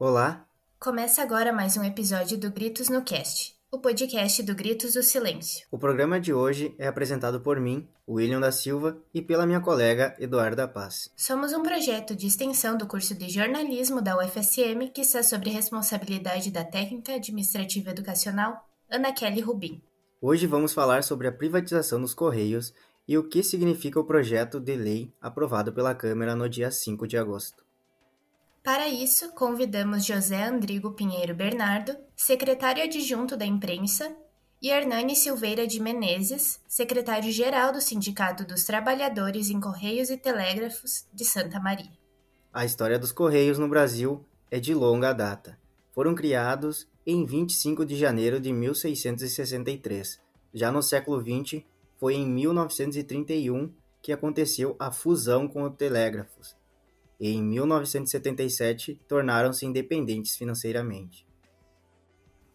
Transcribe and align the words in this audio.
Olá, 0.00 0.46
Começa 0.78 1.22
agora 1.22 1.52
mais 1.52 1.76
um 1.76 1.82
episódio 1.82 2.38
do 2.38 2.52
Gritos 2.52 2.88
no 2.88 3.02
Cast, 3.02 3.56
o 3.68 3.80
podcast 3.80 4.40
do 4.44 4.54
Gritos 4.54 4.92
do 4.94 5.02
Silêncio. 5.02 5.66
o 5.72 5.76
programa 5.76 6.20
de 6.20 6.32
hoje 6.32 6.72
é 6.78 6.86
apresentado 6.86 7.40
por 7.40 7.58
mim, 7.58 7.88
William 8.08 8.38
da 8.38 8.52
Silva, 8.52 8.96
e 9.12 9.20
pela 9.20 9.44
minha 9.44 9.60
colega 9.60 10.14
Eduarda 10.20 10.68
Paz. 10.68 11.10
Somos 11.16 11.52
um 11.52 11.64
projeto 11.64 12.14
de 12.14 12.28
extensão 12.28 12.76
do 12.76 12.86
curso 12.86 13.12
de 13.12 13.28
jornalismo 13.28 14.00
da 14.00 14.16
UFSM 14.16 14.88
que 14.94 15.00
está 15.00 15.20
sob 15.20 15.50
responsabilidade 15.50 16.52
da 16.52 16.62
técnica 16.62 17.14
administrativa 17.14 17.90
educacional 17.90 18.68
Ana 18.88 19.12
Kelly 19.12 19.40
Rubin. 19.40 19.82
Hoje 20.22 20.46
vamos 20.46 20.72
falar 20.72 21.02
sobre 21.02 21.26
a 21.26 21.32
privatização 21.32 22.00
dos 22.00 22.14
Correios 22.14 22.72
e 23.08 23.18
o 23.18 23.28
que 23.28 23.42
significa 23.42 23.98
o 23.98 24.04
projeto 24.04 24.60
de 24.60 24.76
lei 24.76 25.12
aprovado 25.20 25.72
pela 25.72 25.92
Câmara 25.92 26.36
no 26.36 26.48
dia 26.48 26.70
5 26.70 27.04
de 27.04 27.18
agosto. 27.18 27.66
Para 28.68 28.86
isso, 28.86 29.32
convidamos 29.32 30.04
José 30.04 30.44
Andrigo 30.44 30.90
Pinheiro 30.90 31.34
Bernardo, 31.34 31.96
secretário 32.14 32.84
adjunto 32.84 33.34
da 33.34 33.46
imprensa, 33.46 34.14
e 34.60 34.68
Hernani 34.68 35.16
Silveira 35.16 35.66
de 35.66 35.80
Menezes, 35.80 36.60
secretário-geral 36.68 37.72
do 37.72 37.80
Sindicato 37.80 38.44
dos 38.44 38.64
Trabalhadores 38.64 39.48
em 39.48 39.58
Correios 39.58 40.10
e 40.10 40.18
Telégrafos 40.18 41.06
de 41.14 41.24
Santa 41.24 41.58
Maria. 41.58 41.90
A 42.52 42.66
história 42.66 42.98
dos 42.98 43.10
Correios 43.10 43.58
no 43.58 43.70
Brasil 43.70 44.22
é 44.50 44.60
de 44.60 44.74
longa 44.74 45.14
data. 45.14 45.58
Foram 45.94 46.14
criados 46.14 46.86
em 47.06 47.24
25 47.24 47.86
de 47.86 47.96
janeiro 47.96 48.38
de 48.38 48.52
1663. 48.52 50.20
Já 50.52 50.70
no 50.70 50.82
século 50.82 51.22
XX, 51.22 51.64
foi 51.96 52.16
em 52.16 52.28
1931 52.28 53.72
que 54.02 54.12
aconteceu 54.12 54.76
a 54.78 54.92
fusão 54.92 55.48
com 55.48 55.62
os 55.62 55.74
telégrafos. 55.74 56.57
E 57.20 57.30
em 57.30 57.42
1977 57.42 59.00
tornaram-se 59.08 59.66
independentes 59.66 60.36
financeiramente. 60.36 61.26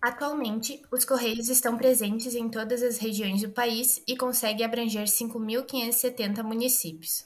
Atualmente, 0.01 0.81
os 0.91 1.05
Correios 1.05 1.47
estão 1.47 1.77
presentes 1.77 2.35
em 2.35 2.49
todas 2.49 2.83
as 2.83 2.97
regiões 2.97 3.41
do 3.41 3.51
país 3.51 4.03
e 4.05 4.17
conseguem 4.17 4.65
abranger 4.65 5.05
5.570 5.05 6.43
municípios, 6.43 7.25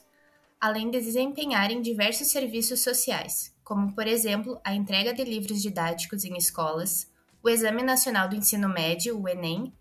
além 0.60 0.88
de 0.88 1.00
desempenharem 1.00 1.82
diversos 1.82 2.28
serviços 2.28 2.80
sociais, 2.80 3.52
como, 3.64 3.92
por 3.94 4.06
exemplo, 4.06 4.60
a 4.64 4.74
entrega 4.74 5.12
de 5.12 5.24
livros 5.24 5.60
didáticos 5.60 6.24
em 6.24 6.36
escolas, 6.36 7.10
o 7.42 7.48
Exame 7.48 7.82
Nacional 7.82 8.28
do 8.28 8.36
Ensino 8.36 8.68
Médio, 8.68 9.20
o 9.20 9.28
Enem, 9.28 9.72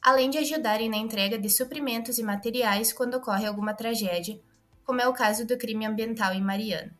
além 0.00 0.30
de 0.30 0.38
ajudarem 0.38 0.88
na 0.88 0.96
entrega 0.96 1.36
de 1.36 1.50
suprimentos 1.50 2.18
e 2.18 2.22
materiais 2.22 2.92
quando 2.92 3.14
ocorre 3.14 3.46
alguma 3.46 3.74
tragédia, 3.74 4.40
como 4.84 5.00
é 5.00 5.08
o 5.08 5.12
caso 5.12 5.44
do 5.44 5.58
crime 5.58 5.86
ambiental 5.86 6.32
em 6.32 6.40
Mariana. 6.40 6.96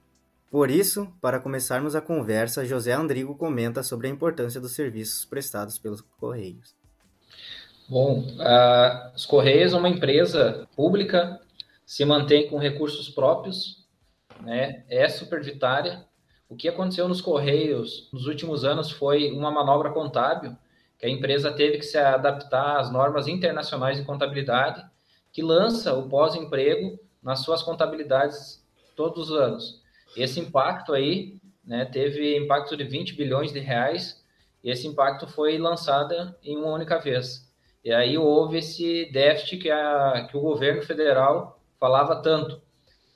Por 0.54 0.70
isso, 0.70 1.12
para 1.20 1.40
começarmos 1.40 1.96
a 1.96 2.00
conversa, 2.00 2.64
José 2.64 2.92
Andrigo 2.92 3.36
comenta 3.36 3.82
sobre 3.82 4.06
a 4.06 4.10
importância 4.10 4.60
dos 4.60 4.70
serviços 4.70 5.24
prestados 5.24 5.80
pelos 5.80 6.00
Correios. 6.00 6.76
Bom, 7.88 8.24
os 9.16 9.26
Correios 9.26 9.72
é 9.72 9.76
uma 9.76 9.88
empresa 9.88 10.68
pública, 10.76 11.40
se 11.84 12.04
mantém 12.04 12.48
com 12.48 12.56
recursos 12.56 13.10
próprios, 13.10 13.84
né, 14.42 14.84
é 14.88 15.08
supervitária. 15.08 16.04
O 16.48 16.54
que 16.54 16.68
aconteceu 16.68 17.08
nos 17.08 17.20
Correios 17.20 18.08
nos 18.12 18.28
últimos 18.28 18.64
anos 18.64 18.92
foi 18.92 19.32
uma 19.32 19.50
manobra 19.50 19.90
contábil, 19.90 20.56
que 21.00 21.06
a 21.06 21.10
empresa 21.10 21.50
teve 21.50 21.78
que 21.78 21.84
se 21.84 21.98
adaptar 21.98 22.78
às 22.78 22.92
normas 22.92 23.26
internacionais 23.26 23.96
de 23.96 24.04
contabilidade, 24.04 24.86
que 25.32 25.42
lança 25.42 25.92
o 25.94 26.08
pós-emprego 26.08 26.96
nas 27.20 27.40
suas 27.40 27.60
contabilidades 27.60 28.64
todos 28.94 29.30
os 29.30 29.36
anos. 29.36 29.82
Esse 30.16 30.40
impacto 30.40 30.92
aí 30.92 31.38
né, 31.64 31.84
teve 31.84 32.36
impacto 32.36 32.76
de 32.76 32.84
20 32.84 33.14
bilhões 33.14 33.52
de 33.52 33.58
reais, 33.58 34.22
e 34.62 34.70
esse 34.70 34.86
impacto 34.86 35.26
foi 35.26 35.58
lançado 35.58 36.34
em 36.42 36.56
uma 36.56 36.72
única 36.72 36.98
vez. 36.98 37.52
E 37.84 37.92
aí 37.92 38.16
houve 38.16 38.58
esse 38.58 39.10
déficit 39.12 39.58
que, 39.58 39.70
a, 39.70 40.26
que 40.30 40.36
o 40.36 40.40
governo 40.40 40.82
federal 40.82 41.60
falava 41.78 42.22
tanto. 42.22 42.62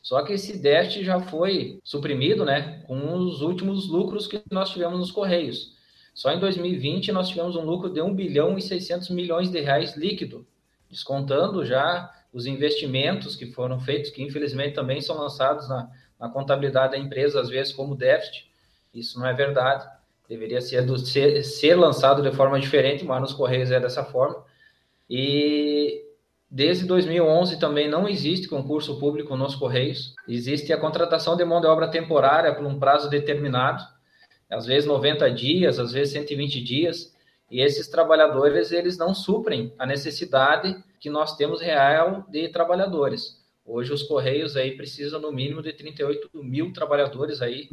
Só 0.02 0.22
que 0.22 0.32
esse 0.32 0.58
déficit 0.58 1.04
já 1.04 1.20
foi 1.20 1.80
suprimido 1.82 2.44
né, 2.44 2.82
com 2.86 3.14
os 3.14 3.40
últimos 3.40 3.88
lucros 3.88 4.26
que 4.26 4.42
nós 4.50 4.70
tivemos 4.70 4.98
nos 4.98 5.10
Correios. 5.10 5.76
Só 6.14 6.32
em 6.32 6.40
2020 6.40 7.12
nós 7.12 7.28
tivemos 7.28 7.56
um 7.56 7.62
lucro 7.62 7.88
de 7.88 8.02
1 8.02 8.14
bilhão 8.14 8.58
e 8.58 8.62
600 8.62 9.10
milhões 9.10 9.50
de 9.50 9.60
reais 9.60 9.96
líquido, 9.96 10.46
descontando 10.90 11.64
já 11.64 12.12
os 12.32 12.46
investimentos 12.46 13.36
que 13.36 13.46
foram 13.46 13.80
feitos, 13.80 14.10
que 14.10 14.22
infelizmente 14.22 14.74
também 14.74 15.00
são 15.00 15.16
lançados 15.16 15.68
na, 15.68 15.90
na 16.18 16.28
contabilidade 16.28 16.92
da 16.92 16.98
empresa, 16.98 17.40
às 17.40 17.48
vezes, 17.48 17.72
como 17.72 17.94
déficit. 17.94 18.50
Isso 18.92 19.18
não 19.18 19.26
é 19.26 19.32
verdade. 19.32 19.88
Deveria 20.28 20.60
ser, 20.60 20.82
do, 20.82 20.98
ser, 20.98 21.42
ser 21.42 21.74
lançado 21.74 22.22
de 22.22 22.34
forma 22.36 22.58
diferente, 22.60 23.04
mas 23.04 23.20
nos 23.20 23.32
Correios 23.32 23.70
é 23.70 23.80
dessa 23.80 24.04
forma. 24.04 24.44
E 25.08 26.04
desde 26.50 26.84
2011 26.86 27.58
também 27.58 27.88
não 27.88 28.08
existe 28.08 28.48
concurso 28.48 28.98
público 28.98 29.36
nos 29.36 29.54
Correios. 29.54 30.14
Existe 30.26 30.72
a 30.72 30.80
contratação 30.80 31.36
de 31.36 31.44
mão 31.44 31.60
de 31.60 31.66
obra 31.66 31.88
temporária 31.88 32.54
por 32.54 32.66
um 32.66 32.78
prazo 32.78 33.08
determinado, 33.08 33.82
às 34.50 34.66
vezes 34.66 34.86
90 34.86 35.30
dias, 35.30 35.78
às 35.78 35.92
vezes 35.92 36.12
120 36.12 36.62
dias. 36.62 37.14
E 37.50 37.62
esses 37.62 37.88
trabalhadores, 37.88 38.72
eles 38.72 38.98
não 38.98 39.14
suprem 39.14 39.72
a 39.78 39.86
necessidade 39.86 40.76
que 41.00 41.08
nós 41.08 41.36
temos 41.36 41.62
real 41.62 42.24
de 42.28 42.48
trabalhadores. 42.48 43.38
Hoje 43.70 43.92
os 43.92 44.02
Correios 44.02 44.56
aí 44.56 44.74
precisam 44.78 45.20
no 45.20 45.30
mínimo 45.30 45.60
de 45.60 45.74
38 45.74 46.30
mil 46.42 46.72
trabalhadores 46.72 47.42
aí 47.42 47.68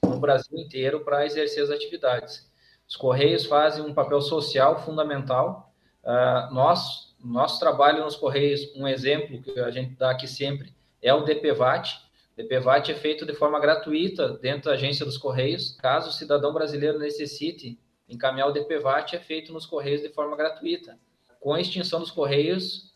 no 0.00 0.20
Brasil 0.20 0.56
inteiro 0.56 1.00
para 1.00 1.26
exercer 1.26 1.64
as 1.64 1.70
atividades. 1.70 2.48
Os 2.88 2.94
Correios 2.94 3.46
fazem 3.46 3.84
um 3.84 3.92
papel 3.92 4.20
social 4.20 4.80
fundamental. 4.84 5.74
Uh, 6.04 6.54
nós, 6.54 7.16
nosso 7.18 7.58
trabalho 7.58 8.04
nos 8.04 8.14
Correios, 8.14 8.60
um 8.76 8.86
exemplo 8.86 9.42
que 9.42 9.58
a 9.58 9.72
gente 9.72 9.96
dá 9.96 10.12
aqui 10.12 10.28
sempre, 10.28 10.72
é 11.02 11.12
o 11.12 11.24
DPVAT. 11.24 11.98
O 12.32 12.42
DPVAT 12.42 12.92
é 12.92 12.94
feito 12.94 13.26
de 13.26 13.34
forma 13.34 13.58
gratuita 13.58 14.28
dentro 14.34 14.70
da 14.70 14.76
agência 14.76 15.04
dos 15.04 15.18
Correios. 15.18 15.76
Caso 15.80 16.10
o 16.10 16.12
cidadão 16.12 16.54
brasileiro 16.54 16.96
necessite 16.96 17.76
encaminhar 18.08 18.48
o 18.48 18.52
DPVAT, 18.52 19.16
é 19.16 19.18
feito 19.18 19.52
nos 19.52 19.66
Correios 19.66 20.00
de 20.00 20.10
forma 20.10 20.36
gratuita. 20.36 20.96
Com 21.40 21.54
a 21.54 21.60
extinção 21.60 21.98
dos 21.98 22.12
Correios, 22.12 22.89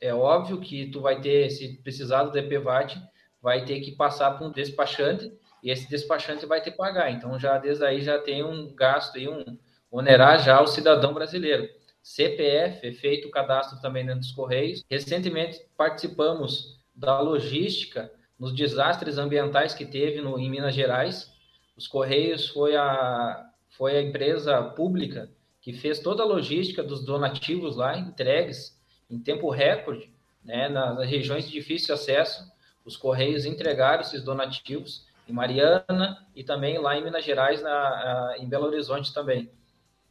é 0.00 0.14
óbvio 0.14 0.60
que 0.60 0.90
tu 0.90 1.00
vai 1.00 1.20
ter, 1.20 1.50
se 1.50 1.76
precisar 1.82 2.24
do 2.24 2.32
DPVAT, 2.32 3.00
vai 3.40 3.64
ter 3.64 3.80
que 3.80 3.92
passar 3.92 4.32
para 4.32 4.46
um 4.46 4.52
despachante 4.52 5.32
e 5.62 5.70
esse 5.70 5.88
despachante 5.88 6.46
vai 6.46 6.60
ter 6.60 6.70
que 6.70 6.76
pagar. 6.76 7.10
Então, 7.10 7.38
já 7.38 7.58
desde 7.58 7.84
aí 7.84 8.00
já 8.00 8.18
tem 8.18 8.44
um 8.44 8.74
gasto 8.74 9.18
e 9.18 9.28
um 9.28 9.58
onerar 9.90 10.42
já 10.42 10.60
o 10.60 10.66
cidadão 10.66 11.12
brasileiro. 11.12 11.68
CPF, 12.02 12.92
feito 12.94 13.28
o 13.28 13.30
cadastro 13.30 13.80
também 13.80 14.04
dentro 14.04 14.20
dos 14.20 14.32
Correios. 14.32 14.84
Recentemente 14.88 15.60
participamos 15.76 16.78
da 16.94 17.20
logística 17.20 18.10
nos 18.38 18.54
desastres 18.54 19.18
ambientais 19.18 19.74
que 19.74 19.84
teve 19.84 20.20
no, 20.20 20.38
em 20.38 20.48
Minas 20.48 20.74
Gerais. 20.74 21.32
Os 21.76 21.86
Correios 21.86 22.48
foi 22.48 22.76
a, 22.76 23.50
foi 23.70 23.96
a 23.96 24.02
empresa 24.02 24.62
pública 24.62 25.30
que 25.60 25.72
fez 25.72 25.98
toda 25.98 26.22
a 26.22 26.26
logística 26.26 26.82
dos 26.82 27.04
donativos 27.04 27.76
lá, 27.76 27.98
entregues 27.98 28.77
em 29.10 29.18
tempo 29.18 29.50
recorde, 29.50 30.12
né, 30.44 30.68
nas 30.68 30.98
regiões 31.08 31.46
de 31.46 31.52
difícil 31.52 31.94
acesso, 31.94 32.50
os 32.84 32.96
Correios 32.96 33.44
entregaram 33.44 34.00
esses 34.00 34.22
donativos 34.22 35.06
em 35.28 35.32
Mariana 35.32 36.26
e 36.34 36.42
também 36.42 36.78
lá 36.78 36.96
em 36.96 37.04
Minas 37.04 37.24
Gerais, 37.24 37.62
na, 37.62 38.36
em 38.38 38.48
Belo 38.48 38.66
Horizonte 38.66 39.12
também. 39.12 39.50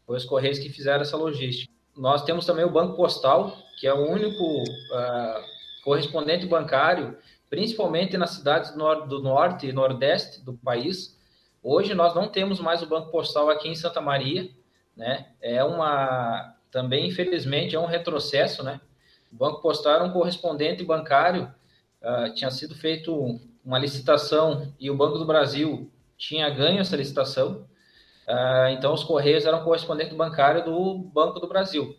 Foi 0.05 0.15
os 0.15 0.25
Correios 0.25 0.59
que 0.59 0.69
fizeram 0.69 1.01
essa 1.01 1.17
logística. 1.17 1.73
Nós 1.95 2.23
temos 2.23 2.45
também 2.45 2.63
o 2.63 2.69
Banco 2.69 2.95
Postal, 2.95 3.57
que 3.79 3.87
é 3.87 3.93
o 3.93 4.09
único 4.09 4.43
uh, 4.43 5.43
correspondente 5.83 6.45
bancário, 6.45 7.17
principalmente 7.49 8.15
nas 8.17 8.31
cidades 8.31 8.71
do, 8.71 8.77
nor 8.77 9.07
do 9.07 9.21
norte 9.21 9.67
e 9.67 9.73
nordeste 9.73 10.43
do 10.43 10.53
país. 10.53 11.17
Hoje 11.63 11.95
nós 11.95 12.13
não 12.13 12.27
temos 12.29 12.59
mais 12.59 12.83
o 12.83 12.87
Banco 12.87 13.09
Postal 13.09 13.49
aqui 13.49 13.67
em 13.67 13.75
Santa 13.75 13.99
Maria, 13.99 14.49
né? 14.95 15.29
É 15.41 15.63
uma 15.63 16.55
também 16.71 17.07
infelizmente 17.07 17.75
é 17.75 17.79
um 17.79 17.85
retrocesso, 17.85 18.63
né? 18.63 18.79
O 19.31 19.35
Banco 19.35 19.61
Postal 19.61 19.95
era 19.95 20.03
um 20.03 20.11
correspondente 20.11 20.83
bancário, 20.83 21.51
uh, 22.01 22.33
tinha 22.33 22.49
sido 22.51 22.75
feito 22.75 23.39
uma 23.63 23.77
licitação 23.77 24.73
e 24.79 24.89
o 24.89 24.95
Banco 24.95 25.17
do 25.17 25.25
Brasil 25.25 25.91
tinha 26.17 26.49
ganho 26.49 26.79
essa 26.79 26.95
licitação, 26.95 27.67
uh, 28.27 28.69
então 28.69 28.93
os 28.93 29.03
Correios 29.03 29.45
eram 29.45 29.63
correspondente 29.63 30.15
bancário 30.15 30.63
do 30.63 30.97
Banco 30.97 31.39
do 31.39 31.47
Brasil. 31.47 31.95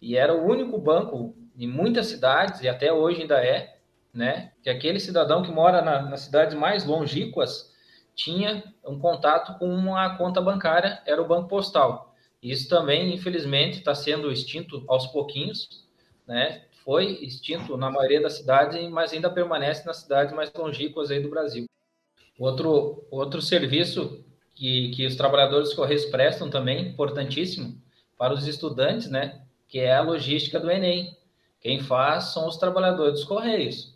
E 0.00 0.16
era 0.16 0.32
o 0.32 0.46
único 0.46 0.78
banco 0.78 1.34
em 1.58 1.66
muitas 1.66 2.06
cidades, 2.06 2.60
e 2.60 2.68
até 2.68 2.92
hoje 2.92 3.22
ainda 3.22 3.44
é, 3.44 3.78
né, 4.14 4.52
que 4.62 4.70
aquele 4.70 5.00
cidadão 5.00 5.42
que 5.42 5.50
mora 5.50 5.82
na, 5.82 6.02
nas 6.02 6.20
cidades 6.20 6.54
mais 6.54 6.84
longínquas 6.86 7.74
tinha 8.14 8.62
um 8.84 8.98
contato 8.98 9.58
com 9.58 9.68
uma 9.68 10.16
conta 10.16 10.40
bancária, 10.40 11.02
era 11.04 11.20
o 11.20 11.26
Banco 11.26 11.48
Postal. 11.48 12.07
Isso 12.42 12.68
também, 12.68 13.14
infelizmente, 13.14 13.78
está 13.78 13.94
sendo 13.94 14.30
extinto 14.30 14.84
aos 14.86 15.06
pouquinhos, 15.08 15.86
né? 16.26 16.62
foi 16.88 17.22
extinto 17.22 17.76
na 17.76 17.90
maioria 17.90 18.18
das 18.18 18.38
cidades, 18.38 18.88
mas 18.88 19.12
ainda 19.12 19.28
permanece 19.28 19.84
nas 19.84 19.98
cidades 19.98 20.34
mais 20.34 20.50
longínquas 20.54 21.10
aí 21.10 21.20
do 21.20 21.28
Brasil. 21.28 21.66
Outro, 22.38 23.06
outro 23.10 23.42
serviço 23.42 24.24
que, 24.54 24.90
que 24.92 25.04
os 25.04 25.14
trabalhadores 25.14 25.74
Correios 25.74 26.06
prestam 26.06 26.48
também, 26.48 26.86
importantíssimo, 26.86 27.78
para 28.16 28.32
os 28.32 28.48
estudantes, 28.48 29.10
né? 29.10 29.42
Que 29.68 29.80
é 29.80 29.94
a 29.94 30.00
logística 30.00 30.58
do 30.58 30.70
Enem. 30.70 31.14
Quem 31.60 31.78
faz 31.78 32.32
são 32.32 32.48
os 32.48 32.56
trabalhadores 32.56 33.12
dos 33.12 33.24
Correios. 33.24 33.94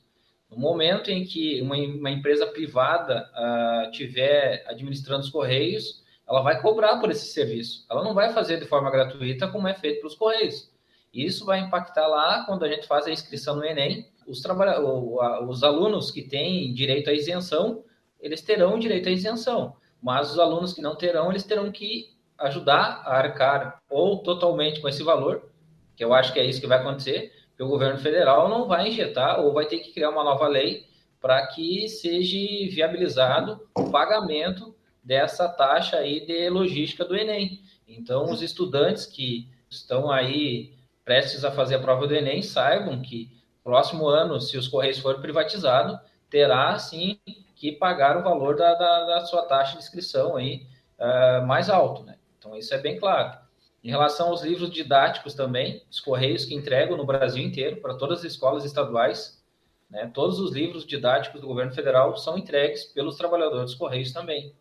No 0.51 0.59
momento 0.59 1.11
em 1.11 1.25
que 1.25 1.63
uma, 1.63 1.77
uma 1.77 2.11
empresa 2.11 2.47
privada 2.47 3.27
uh, 3.33 3.91
tiver 3.93 4.67
administrando 4.69 5.25
os 5.25 5.31
Correios, 5.31 6.03
ela 6.29 6.43
vai 6.43 6.61
cobrar 6.61 6.99
por 6.99 7.11
esse 7.11 7.27
serviço. 7.27 7.85
Ela 7.91 8.03
não 8.03 8.15
vai 8.15 8.33
fazer 8.33 8.59
de 8.59 8.67
forma 8.67 8.91
gratuita 8.91 9.49
como 9.49 9.69
é 9.69 9.75
feito 9.75 10.01
para 10.01 10.07
os 10.09 10.15
Correios. 10.15 10.71
Isso 11.13 11.45
vai 11.45 11.61
impactar 11.61 12.07
lá 12.07 12.45
quando 12.47 12.65
a 12.65 12.69
gente 12.69 12.87
faz 12.87 13.07
a 13.07 13.11
inscrição 13.11 13.57
no 13.57 13.65
Enem. 13.65 14.09
Os, 14.27 14.41
trabalha... 14.41 14.81
os 14.81 15.63
alunos 15.63 16.11
que 16.11 16.23
têm 16.23 16.73
direito 16.73 17.11
à 17.11 17.13
isenção, 17.13 17.85
eles 18.21 18.41
terão 18.41 18.79
direito 18.79 19.09
à 19.09 19.13
isenção. 19.13 19.77
Mas 20.01 20.31
os 20.33 20.39
alunos 20.39 20.73
que 20.73 20.81
não 20.81 20.97
terão, 20.97 21.31
eles 21.31 21.45
terão 21.45 21.71
que 21.71 22.13
ajudar 22.39 23.03
a 23.05 23.17
arcar 23.17 23.81
ou 23.89 24.23
totalmente 24.23 24.81
com 24.81 24.89
esse 24.89 25.03
valor, 25.03 25.51
que 25.95 26.05
eu 26.05 26.15
acho 26.15 26.33
que 26.33 26.41
é 26.41 26.45
isso 26.45 26.61
que 26.61 26.67
vai 26.67 26.79
acontecer, 26.79 27.33
que 27.57 27.63
o 27.63 27.69
governo 27.69 27.99
federal 27.99 28.49
não 28.49 28.67
vai 28.67 28.89
injetar 28.89 29.41
ou 29.41 29.53
vai 29.53 29.67
ter 29.67 29.79
que 29.79 29.93
criar 29.93 30.11
uma 30.11 30.25
nova 30.25 30.49
lei 30.49 30.87
para 31.21 31.47
que 31.49 31.89
seja 31.89 32.37
viabilizado 32.75 33.61
o 33.77 33.91
pagamento 33.91 34.75
dessa 35.03 35.49
taxa 35.49 35.97
aí 35.97 36.25
de 36.25 36.49
logística 36.49 37.05
do 37.05 37.17
Enem. 37.17 37.61
Então, 37.87 38.31
os 38.31 38.43
estudantes 38.43 39.07
que 39.07 39.49
estão 39.69 40.11
aí 40.11 40.75
prestes 41.05 41.45
a 41.45 41.51
fazer 41.51 41.77
a 41.77 41.81
prova 41.81 42.07
do 42.07 42.15
Enem 42.15 42.43
saibam 42.43 43.01
que 43.03 43.31
próximo 43.63 44.07
ano, 44.07 44.41
se 44.41 44.57
os 44.57 44.69
Correios 44.69 44.99
forem 44.99 45.21
privatizados, 45.21 45.99
terá 46.31 46.79
sim 46.79 47.19
que 47.55 47.73
pagar 47.73 48.17
o 48.17 48.23
valor 48.23 48.57
da, 48.57 48.75
da, 48.75 49.05
da 49.05 49.25
sua 49.25 49.43
taxa 49.43 49.73
de 49.73 49.79
inscrição 49.79 50.37
aí 50.37 50.67
uh, 50.99 51.47
mais 51.47 51.71
alto, 51.71 52.03
né? 52.03 52.17
Então 52.39 52.57
isso 52.57 52.75
é 52.75 52.79
bem 52.79 52.99
claro. 52.99 53.39
Em 53.85 53.91
relação 53.91 54.29
aos 54.29 54.43
livros 54.43 54.71
didáticos 54.71 55.35
também, 55.35 55.83
os 55.91 56.01
Correios 56.01 56.45
que 56.45 56.55
entregam 56.55 56.97
no 56.97 57.05
Brasil 57.05 57.43
inteiro 57.43 57.77
para 57.81 57.95
todas 57.95 58.21
as 58.21 58.25
escolas 58.25 58.65
estaduais, 58.65 59.43
né? 59.91 60.11
Todos 60.13 60.41
os 60.41 60.53
livros 60.53 60.87
didáticos 60.87 61.41
do 61.41 61.47
governo 61.47 61.73
federal 61.73 62.17
são 62.17 62.39
entregues 62.39 62.85
pelos 62.85 63.17
trabalhadores 63.17 63.67
dos 63.67 63.75
Correios 63.75 64.13
também. 64.13 64.53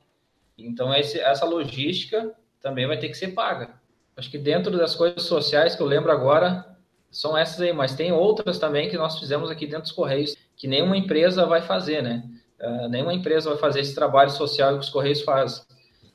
Então 0.65 0.93
esse, 0.93 1.19
essa 1.19 1.45
logística 1.45 2.31
também 2.61 2.87
vai 2.87 2.97
ter 2.97 3.09
que 3.09 3.17
ser 3.17 3.29
paga. 3.29 3.69
Acho 4.15 4.29
que 4.29 4.37
dentro 4.37 4.77
das 4.77 4.95
coisas 4.95 5.23
sociais 5.23 5.75
que 5.75 5.81
eu 5.81 5.87
lembro 5.87 6.11
agora, 6.11 6.71
são 7.11 7.37
essas 7.37 7.59
aí, 7.59 7.73
mas 7.73 7.93
tem 7.93 8.11
outras 8.11 8.57
também 8.57 8.89
que 8.89 8.97
nós 8.97 9.19
fizemos 9.19 9.51
aqui 9.51 9.65
dentro 9.65 9.83
dos 9.83 9.91
Correios, 9.91 10.35
que 10.55 10.67
nenhuma 10.67 10.95
empresa 10.95 11.45
vai 11.45 11.61
fazer, 11.61 12.01
né? 12.01 12.23
Uh, 12.59 12.87
nenhuma 12.87 13.13
empresa 13.13 13.49
vai 13.49 13.59
fazer 13.59 13.81
esse 13.81 13.93
trabalho 13.93 14.29
social 14.29 14.73
que 14.75 14.85
os 14.85 14.89
Correios 14.89 15.21
fazem. 15.21 15.63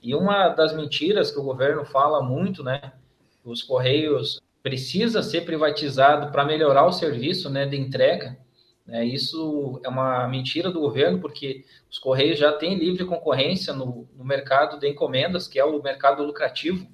E 0.02 0.14
uma 0.14 0.48
das 0.48 0.74
mentiras 0.74 1.30
que 1.30 1.38
o 1.38 1.42
governo 1.42 1.84
fala 1.84 2.22
muito, 2.22 2.62
né? 2.62 2.92
Os 3.44 3.62
Correios 3.62 4.40
precisa 4.62 5.22
ser 5.22 5.42
privatizado 5.42 6.32
para 6.32 6.44
melhorar 6.44 6.86
o 6.86 6.92
serviço 6.92 7.50
né, 7.50 7.66
de 7.66 7.76
entrega. 7.76 8.36
Né, 8.86 9.04
isso 9.04 9.80
é 9.84 9.88
uma 9.88 10.28
mentira 10.28 10.70
do 10.70 10.80
governo, 10.80 11.20
porque 11.20 11.64
os 11.90 11.98
Correios 11.98 12.38
já 12.38 12.52
têm 12.52 12.78
livre 12.78 13.04
concorrência 13.04 13.72
no, 13.72 14.08
no 14.16 14.24
mercado 14.24 14.78
de 14.78 14.88
encomendas, 14.88 15.48
que 15.48 15.58
é 15.58 15.64
o 15.64 15.82
mercado 15.82 16.22
lucrativo 16.22 16.86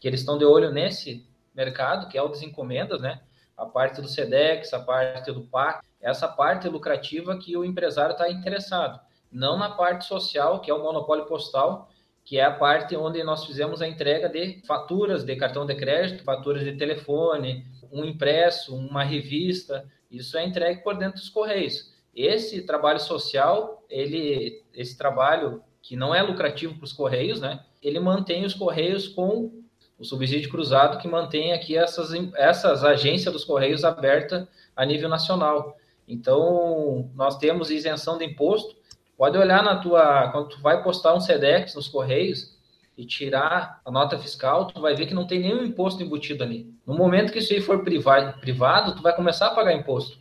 que 0.00 0.08
eles 0.08 0.20
estão 0.20 0.36
de 0.36 0.44
olho 0.44 0.70
nesse 0.70 1.26
mercado, 1.54 2.08
que 2.08 2.18
é 2.18 2.22
o 2.22 2.28
das 2.28 2.42
encomendas, 2.42 3.00
né? 3.00 3.20
A 3.56 3.64
parte 3.64 4.02
do 4.02 4.08
SEDEX, 4.08 4.74
a 4.74 4.80
parte 4.80 5.32
do 5.32 5.42
PAC, 5.42 5.86
essa 6.00 6.28
parte 6.28 6.68
lucrativa 6.68 7.38
que 7.38 7.56
o 7.56 7.64
empresário 7.64 8.12
está 8.12 8.30
interessado, 8.30 9.00
não 9.32 9.56
na 9.56 9.70
parte 9.70 10.04
social, 10.04 10.60
que 10.60 10.70
é 10.70 10.74
o 10.74 10.82
monopólio 10.82 11.24
postal, 11.24 11.88
que 12.24 12.38
é 12.38 12.44
a 12.44 12.50
parte 12.50 12.96
onde 12.96 13.22
nós 13.22 13.44
fizemos 13.44 13.80
a 13.80 13.88
entrega 13.88 14.28
de 14.28 14.60
faturas 14.66 15.24
de 15.24 15.36
cartão 15.36 15.64
de 15.64 15.74
crédito, 15.74 16.24
faturas 16.24 16.64
de 16.64 16.76
telefone, 16.76 17.66
um 17.92 18.04
impresso, 18.04 18.76
uma 18.76 19.04
revista, 19.04 19.90
isso 20.10 20.36
é 20.36 20.44
entregue 20.44 20.82
por 20.82 20.96
dentro 20.96 21.20
dos 21.20 21.28
correios. 21.28 21.92
Esse 22.14 22.62
trabalho 22.62 23.00
social, 23.00 23.84
ele, 23.90 24.62
esse 24.72 24.96
trabalho 24.96 25.62
que 25.82 25.96
não 25.96 26.14
é 26.14 26.22
lucrativo 26.22 26.74
para 26.74 26.84
os 26.84 26.92
correios, 26.92 27.40
né? 27.40 27.64
Ele 27.82 28.00
mantém 28.00 28.44
os 28.44 28.54
correios 28.54 29.08
com 29.08 29.64
o 29.98 30.04
subsídio 30.04 30.50
cruzado 30.50 30.98
que 30.98 31.08
mantém 31.08 31.52
aqui 31.52 31.76
essas, 31.76 32.10
essas 32.34 32.84
agências 32.84 33.32
dos 33.32 33.44
Correios 33.44 33.84
abertas 33.84 34.46
a 34.74 34.84
nível 34.84 35.08
nacional. 35.08 35.76
Então, 36.06 37.10
nós 37.14 37.38
temos 37.38 37.70
isenção 37.70 38.18
de 38.18 38.24
imposto. 38.24 38.76
Pode 39.16 39.38
olhar 39.38 39.62
na 39.62 39.76
tua. 39.76 40.30
Quando 40.30 40.48
tu 40.48 40.60
vai 40.60 40.82
postar 40.82 41.14
um 41.14 41.20
SEDEX 41.20 41.74
nos 41.74 41.88
Correios 41.88 42.53
e 42.96 43.04
tirar 43.04 43.80
a 43.84 43.90
nota 43.90 44.18
fiscal, 44.18 44.66
tu 44.66 44.80
vai 44.80 44.94
ver 44.94 45.06
que 45.06 45.14
não 45.14 45.26
tem 45.26 45.40
nenhum 45.40 45.64
imposto 45.64 46.02
embutido 46.02 46.44
ali. 46.44 46.72
No 46.86 46.94
momento 46.94 47.32
que 47.32 47.38
isso 47.38 47.52
aí 47.52 47.60
for 47.60 47.82
privado, 47.82 48.94
tu 48.94 49.02
vai 49.02 49.14
começar 49.14 49.48
a 49.48 49.54
pagar 49.54 49.74
imposto. 49.74 50.18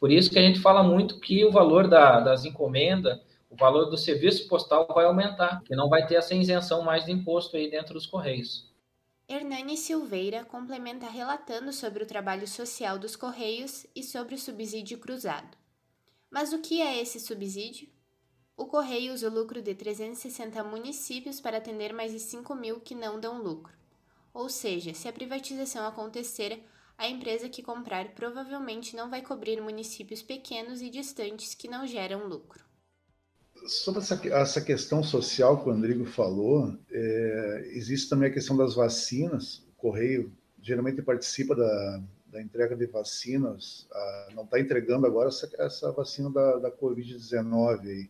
Por 0.00 0.10
isso 0.10 0.30
que 0.30 0.38
a 0.38 0.42
gente 0.42 0.60
fala 0.60 0.82
muito 0.82 1.20
que 1.20 1.44
o 1.44 1.50
valor 1.50 1.88
da, 1.88 2.20
das 2.20 2.44
encomendas, 2.44 3.18
o 3.48 3.56
valor 3.56 3.86
do 3.86 3.96
serviço 3.96 4.48
postal 4.48 4.86
vai 4.94 5.04
aumentar, 5.04 5.62
que 5.64 5.74
não 5.74 5.88
vai 5.88 6.06
ter 6.06 6.16
essa 6.16 6.34
isenção 6.34 6.82
mais 6.82 7.04
de 7.04 7.12
imposto 7.12 7.56
aí 7.56 7.70
dentro 7.70 7.94
dos 7.94 8.06
Correios. 8.06 8.70
Hernani 9.28 9.76
Silveira 9.76 10.44
complementa 10.44 11.08
relatando 11.08 11.72
sobre 11.72 12.02
o 12.02 12.06
trabalho 12.06 12.46
social 12.46 12.98
dos 12.98 13.16
Correios 13.16 13.86
e 13.94 14.02
sobre 14.02 14.34
o 14.34 14.38
subsídio 14.38 14.98
cruzado. 14.98 15.56
Mas 16.30 16.52
o 16.52 16.60
que 16.60 16.80
é 16.80 17.00
esse 17.00 17.18
subsídio? 17.18 17.88
O 18.56 18.66
Correio 18.66 19.12
usa 19.12 19.28
o 19.28 19.32
lucro 19.32 19.60
de 19.60 19.74
360 19.74 20.64
municípios 20.64 21.40
para 21.40 21.58
atender 21.58 21.92
mais 21.92 22.12
de 22.12 22.20
5 22.20 22.54
mil 22.54 22.80
que 22.80 22.94
não 22.94 23.20
dão 23.20 23.42
lucro. 23.42 23.74
Ou 24.32 24.48
seja, 24.48 24.94
se 24.94 25.08
a 25.08 25.12
privatização 25.12 25.86
acontecer, 25.86 26.62
a 26.96 27.06
empresa 27.08 27.48
que 27.48 27.62
comprar 27.62 28.14
provavelmente 28.14 28.96
não 28.96 29.10
vai 29.10 29.22
cobrir 29.22 29.60
municípios 29.60 30.22
pequenos 30.22 30.80
e 30.80 30.88
distantes 30.88 31.54
que 31.54 31.68
não 31.68 31.86
geram 31.86 32.26
lucro 32.26 32.66
sobre 33.66 34.00
essa, 34.00 34.20
essa 34.28 34.60
questão 34.60 35.02
social 35.02 35.62
que 35.62 35.68
o 35.68 35.72
Rodrigo 35.72 36.04
falou, 36.04 36.76
é, 36.90 37.70
existe 37.72 38.08
também 38.08 38.30
a 38.30 38.32
questão 38.32 38.56
das 38.56 38.74
vacinas. 38.74 39.58
O 39.58 39.72
Correio 39.76 40.32
geralmente 40.60 41.02
participa 41.02 41.54
da, 41.54 42.02
da 42.26 42.42
entrega 42.42 42.76
de 42.76 42.86
vacinas, 42.86 43.86
a, 43.90 44.28
não 44.34 44.44
está 44.44 44.60
entregando 44.60 45.06
agora 45.06 45.28
essa, 45.28 45.50
essa 45.58 45.92
vacina 45.92 46.30
da, 46.30 46.58
da 46.58 46.70
Covid-19, 46.70 48.08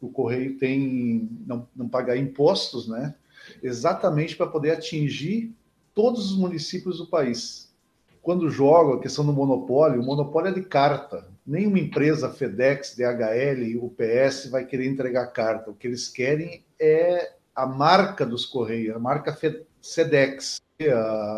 o 0.00 0.08
Correio 0.08 0.58
tem 0.58 1.30
não, 1.46 1.68
não 1.76 1.88
pagar 1.88 2.16
impostos, 2.16 2.88
né? 2.88 3.14
Exatamente 3.62 4.34
para 4.34 4.48
poder 4.48 4.72
atingir 4.72 5.54
todos 5.94 6.32
os 6.32 6.36
municípios 6.36 6.98
do 6.98 7.06
país. 7.06 7.72
Quando 8.20 8.50
joga 8.50 8.96
a 8.96 9.00
questão 9.00 9.24
do 9.24 9.32
monopólio, 9.32 10.02
o 10.02 10.04
monopólio 10.04 10.50
é 10.50 10.54
de 10.54 10.62
carta. 10.62 11.28
Nenhuma 11.50 11.80
empresa, 11.80 12.30
FedEx, 12.30 12.94
DHL, 12.94 13.76
UPS 13.82 14.46
vai 14.50 14.64
querer 14.64 14.86
entregar 14.86 15.26
carta. 15.26 15.72
O 15.72 15.74
que 15.74 15.88
eles 15.88 16.06
querem 16.06 16.64
é 16.78 17.32
a 17.52 17.66
marca 17.66 18.24
dos 18.24 18.46
Correios, 18.46 18.94
a 18.94 19.00
marca 19.00 19.36
FedEx, 19.82 20.60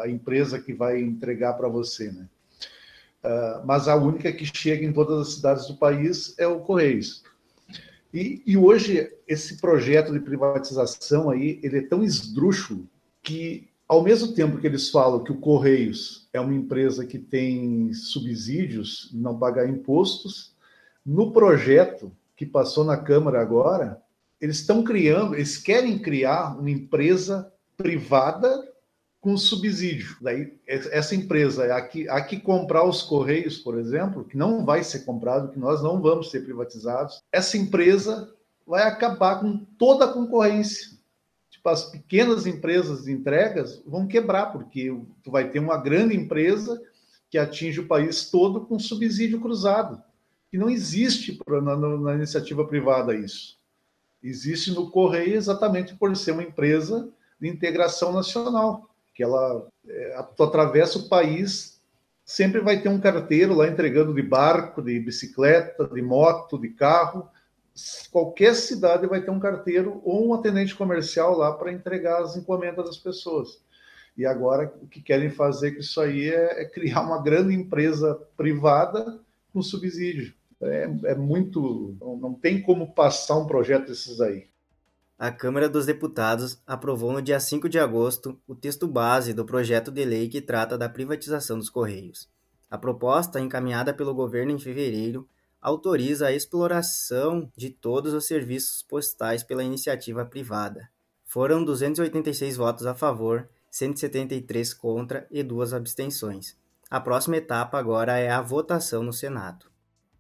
a 0.02 0.06
empresa 0.06 0.60
que 0.60 0.74
vai 0.74 1.00
entregar 1.00 1.54
para 1.54 1.66
você, 1.66 2.12
né? 2.12 2.28
Uh, 3.24 3.64
mas 3.64 3.88
a 3.88 3.96
única 3.96 4.30
que 4.30 4.44
chega 4.44 4.84
em 4.84 4.92
todas 4.92 5.28
as 5.28 5.34
cidades 5.36 5.66
do 5.66 5.78
país 5.78 6.38
é 6.38 6.46
o 6.46 6.60
Correios. 6.60 7.24
E, 8.12 8.42
e, 8.44 8.54
hoje 8.54 9.10
esse 9.26 9.62
projeto 9.62 10.12
de 10.12 10.20
privatização 10.20 11.30
aí 11.30 11.58
ele 11.62 11.78
é 11.78 11.86
tão 11.86 12.04
esdrúxulo 12.04 12.86
que 13.22 13.70
ao 13.92 14.02
mesmo 14.02 14.32
tempo 14.32 14.56
que 14.56 14.66
eles 14.66 14.88
falam 14.88 15.22
que 15.22 15.30
o 15.30 15.38
Correios 15.38 16.26
é 16.32 16.40
uma 16.40 16.54
empresa 16.54 17.04
que 17.04 17.18
tem 17.18 17.92
subsídios, 17.92 19.10
não 19.12 19.38
pagar 19.38 19.68
impostos, 19.68 20.56
no 21.04 21.30
projeto 21.30 22.10
que 22.34 22.46
passou 22.46 22.84
na 22.84 22.96
Câmara 22.96 23.42
agora, 23.42 24.00
eles 24.40 24.60
estão 24.60 24.82
criando, 24.82 25.34
eles 25.34 25.58
querem 25.58 25.98
criar 25.98 26.58
uma 26.58 26.70
empresa 26.70 27.52
privada 27.76 28.66
com 29.20 29.36
subsídio. 29.36 30.16
Daí, 30.22 30.58
essa 30.66 31.14
empresa, 31.14 31.76
aqui, 31.76 32.08
aqui 32.08 32.40
comprar 32.40 32.84
os 32.84 33.02
Correios, 33.02 33.58
por 33.58 33.78
exemplo, 33.78 34.24
que 34.24 34.38
não 34.38 34.64
vai 34.64 34.82
ser 34.82 35.00
comprado, 35.00 35.50
que 35.50 35.58
nós 35.58 35.82
não 35.82 36.00
vamos 36.00 36.30
ser 36.30 36.40
privatizados, 36.40 37.20
essa 37.30 37.58
empresa 37.58 38.32
vai 38.66 38.84
acabar 38.84 39.38
com 39.38 39.58
toda 39.76 40.06
a 40.06 40.12
concorrência. 40.14 41.01
As 41.64 41.84
pequenas 41.90 42.46
empresas 42.46 43.04
de 43.04 43.12
entregas 43.12 43.82
vão 43.86 44.06
quebrar, 44.06 44.46
porque 44.46 44.96
tu 45.22 45.30
vai 45.30 45.48
ter 45.48 45.60
uma 45.60 45.76
grande 45.76 46.16
empresa 46.16 46.82
que 47.30 47.38
atinge 47.38 47.80
o 47.80 47.86
país 47.86 48.30
todo 48.30 48.62
com 48.62 48.78
subsídio 48.78 49.40
cruzado. 49.40 50.02
E 50.52 50.58
não 50.58 50.68
existe 50.68 51.38
na, 51.48 51.76
na 51.76 52.14
iniciativa 52.14 52.66
privada 52.66 53.14
isso. 53.14 53.58
Existe 54.22 54.70
no 54.72 54.90
Correio 54.90 55.34
exatamente 55.34 55.94
por 55.94 56.14
ser 56.16 56.32
uma 56.32 56.42
empresa 56.42 57.08
de 57.40 57.48
integração 57.48 58.12
nacional 58.12 58.88
que 59.14 59.22
ela 59.22 59.66
é, 59.86 60.16
atravessa 60.38 60.98
o 60.98 61.08
país, 61.08 61.80
sempre 62.24 62.60
vai 62.60 62.80
ter 62.80 62.88
um 62.88 63.00
carteiro 63.00 63.54
lá 63.54 63.66
entregando 63.66 64.14
de 64.14 64.22
barco, 64.22 64.80
de 64.80 64.98
bicicleta, 65.00 65.86
de 65.86 66.00
moto, 66.00 66.58
de 66.58 66.68
carro. 66.68 67.28
Qualquer 68.10 68.54
cidade 68.54 69.06
vai 69.06 69.22
ter 69.22 69.30
um 69.30 69.40
carteiro 69.40 70.00
ou 70.04 70.28
um 70.28 70.34
atendente 70.34 70.74
comercial 70.74 71.36
lá 71.36 71.52
para 71.52 71.72
entregar 71.72 72.22
as 72.22 72.36
encomendas 72.36 72.84
das 72.84 72.98
pessoas. 72.98 73.60
E 74.16 74.26
agora 74.26 74.72
o 74.82 74.86
que 74.86 75.00
querem 75.00 75.30
fazer 75.30 75.72
com 75.72 75.80
isso 75.80 76.00
aí 76.00 76.28
é, 76.28 76.62
é 76.62 76.64
criar 76.64 77.00
uma 77.00 77.22
grande 77.22 77.54
empresa 77.54 78.14
privada 78.36 79.18
com 79.52 79.62
subsídio. 79.62 80.34
É, 80.60 80.90
é 81.04 81.14
muito. 81.14 81.96
Não, 82.00 82.16
não 82.16 82.34
tem 82.34 82.60
como 82.60 82.92
passar 82.92 83.38
um 83.38 83.46
projeto 83.46 83.86
desses 83.86 84.20
aí 84.20 84.46
a 85.22 85.30
Câmara 85.30 85.68
dos 85.68 85.86
Deputados 85.86 86.60
aprovou 86.66 87.12
no 87.12 87.22
dia 87.22 87.38
5 87.38 87.68
de 87.68 87.78
agosto 87.78 88.36
o 88.44 88.56
texto 88.56 88.88
base 88.88 89.32
do 89.32 89.44
projeto 89.44 89.88
de 89.92 90.04
lei 90.04 90.28
que 90.28 90.40
trata 90.40 90.76
da 90.76 90.88
privatização 90.88 91.56
dos 91.56 91.70
Correios. 91.70 92.28
A 92.68 92.76
proposta, 92.76 93.38
encaminhada 93.38 93.94
pelo 93.94 94.12
governo 94.12 94.50
em 94.50 94.58
fevereiro, 94.58 95.28
autoriza 95.62 96.26
a 96.26 96.32
exploração 96.32 97.48
de 97.56 97.70
todos 97.70 98.12
os 98.12 98.26
serviços 98.26 98.82
postais 98.82 99.44
pela 99.44 99.62
iniciativa 99.62 100.26
privada. 100.26 100.90
Foram 101.24 101.64
286 101.64 102.56
votos 102.56 102.84
a 102.84 102.94
favor, 102.96 103.48
173 103.70 104.74
contra 104.74 105.26
e 105.30 105.42
duas 105.42 105.72
abstenções. 105.72 106.56
A 106.90 107.00
próxima 107.00 107.36
etapa 107.36 107.78
agora 107.78 108.18
é 108.18 108.28
a 108.28 108.42
votação 108.42 109.04
no 109.04 109.12
Senado. 109.12 109.70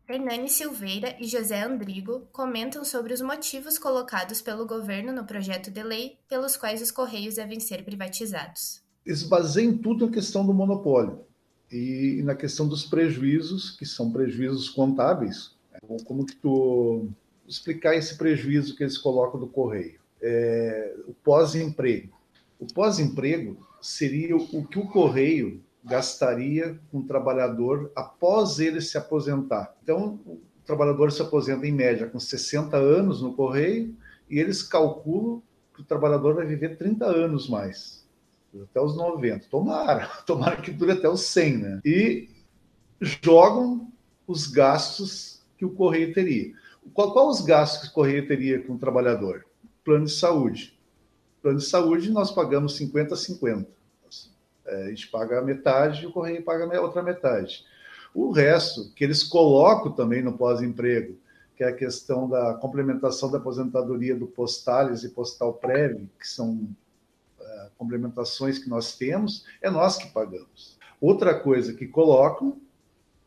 Hernani 0.08 0.48
Silveira 0.48 1.16
e 1.20 1.26
José 1.26 1.62
Andrigo 1.62 2.28
comentam 2.32 2.84
sobre 2.84 3.12
os 3.12 3.20
motivos 3.20 3.78
colocados 3.78 4.40
pelo 4.40 4.66
governo 4.66 5.12
no 5.12 5.24
projeto 5.24 5.70
de 5.70 5.82
lei 5.82 6.18
pelos 6.28 6.56
quais 6.56 6.80
os 6.80 6.90
Correios 6.90 7.34
devem 7.34 7.60
ser 7.60 7.84
privatizados. 7.84 8.80
Esvaziem 9.04 9.76
tudo 9.76 10.06
na 10.06 10.12
questão 10.12 10.46
do 10.46 10.54
monopólio 10.54 11.26
e 11.72 12.22
na 12.22 12.34
questão 12.34 12.68
dos 12.68 12.84
prejuízos, 12.84 13.70
que 13.70 13.86
são 13.86 14.12
prejuízos 14.12 14.68
contábeis. 14.68 15.56
Como 16.04 16.26
que 16.26 16.36
tu 16.36 17.08
explicar 17.48 17.96
esse 17.96 18.16
prejuízo 18.16 18.76
que 18.76 18.82
eles 18.82 18.98
colocam 18.98 19.40
do 19.40 19.46
Correio? 19.46 19.98
É, 20.20 20.94
o 21.08 21.14
pós-emprego. 21.14 22.12
O 22.60 22.66
pós-emprego 22.66 23.56
seria 23.80 24.36
o 24.36 24.64
que 24.66 24.78
o 24.78 24.86
Correio 24.86 25.62
gastaria 25.84 26.78
com 26.90 26.98
um 26.98 27.06
trabalhador 27.06 27.90
após 27.96 28.60
ele 28.60 28.80
se 28.80 28.96
aposentar. 28.96 29.74
Então, 29.82 30.20
o 30.26 30.40
trabalhador 30.64 31.10
se 31.10 31.22
aposenta 31.22 31.66
em 31.66 31.72
média 31.72 32.06
com 32.06 32.20
60 32.20 32.76
anos 32.76 33.20
no 33.20 33.34
correio 33.34 33.94
e 34.30 34.38
eles 34.38 34.62
calculam 34.62 35.42
que 35.74 35.80
o 35.80 35.84
trabalhador 35.84 36.34
vai 36.34 36.46
viver 36.46 36.76
30 36.76 37.04
anos 37.04 37.48
mais, 37.48 38.01
até 38.60 38.80
os 38.80 38.96
90. 38.96 39.46
Tomara, 39.48 40.06
tomara 40.26 40.56
que 40.56 40.70
dure 40.70 40.92
até 40.92 41.08
os 41.08 41.22
100, 41.22 41.58
né? 41.58 41.80
E 41.84 42.28
jogam 43.00 43.90
os 44.26 44.46
gastos 44.46 45.42
que 45.56 45.64
o 45.64 45.70
correio 45.70 46.12
teria. 46.12 46.52
Qual, 46.92 47.12
qual 47.12 47.28
os 47.28 47.40
gastos 47.40 47.82
que 47.82 47.88
o 47.88 47.94
correio 47.94 48.26
teria 48.26 48.62
com 48.62 48.74
o 48.74 48.78
trabalhador? 48.78 49.46
Plano 49.84 50.06
de 50.06 50.12
saúde. 50.12 50.78
Plano 51.40 51.58
de 51.58 51.64
saúde 51.64 52.10
nós 52.10 52.30
pagamos 52.30 52.76
50 52.76 53.14
a 53.14 53.16
50 53.16 53.82
é, 54.66 54.84
a 54.84 54.88
gente 54.88 55.08
paga 55.08 55.42
metade 55.42 56.02
e 56.02 56.06
o 56.06 56.12
Correio 56.12 56.42
paga 56.42 56.64
a 56.76 56.80
outra 56.80 57.02
metade. 57.02 57.64
O 58.14 58.30
resto, 58.30 58.92
que 58.94 59.04
eles 59.04 59.22
colocam 59.22 59.92
também 59.92 60.22
no 60.22 60.36
pós-emprego, 60.36 61.16
que 61.56 61.64
é 61.64 61.68
a 61.68 61.74
questão 61.74 62.28
da 62.28 62.54
complementação 62.54 63.30
da 63.30 63.38
aposentadoria 63.38 64.14
do 64.14 64.26
Postales 64.26 65.02
e 65.02 65.10
Postal 65.10 65.54
Prévio, 65.54 66.08
que 66.18 66.26
são 66.26 66.68
complementações 67.76 68.58
que 68.58 68.68
nós 68.68 68.96
temos, 68.96 69.44
é 69.60 69.70
nós 69.70 69.96
que 69.96 70.10
pagamos. 70.10 70.78
Outra 71.00 71.34
coisa 71.34 71.72
que 71.72 71.86
colocam 71.86 72.58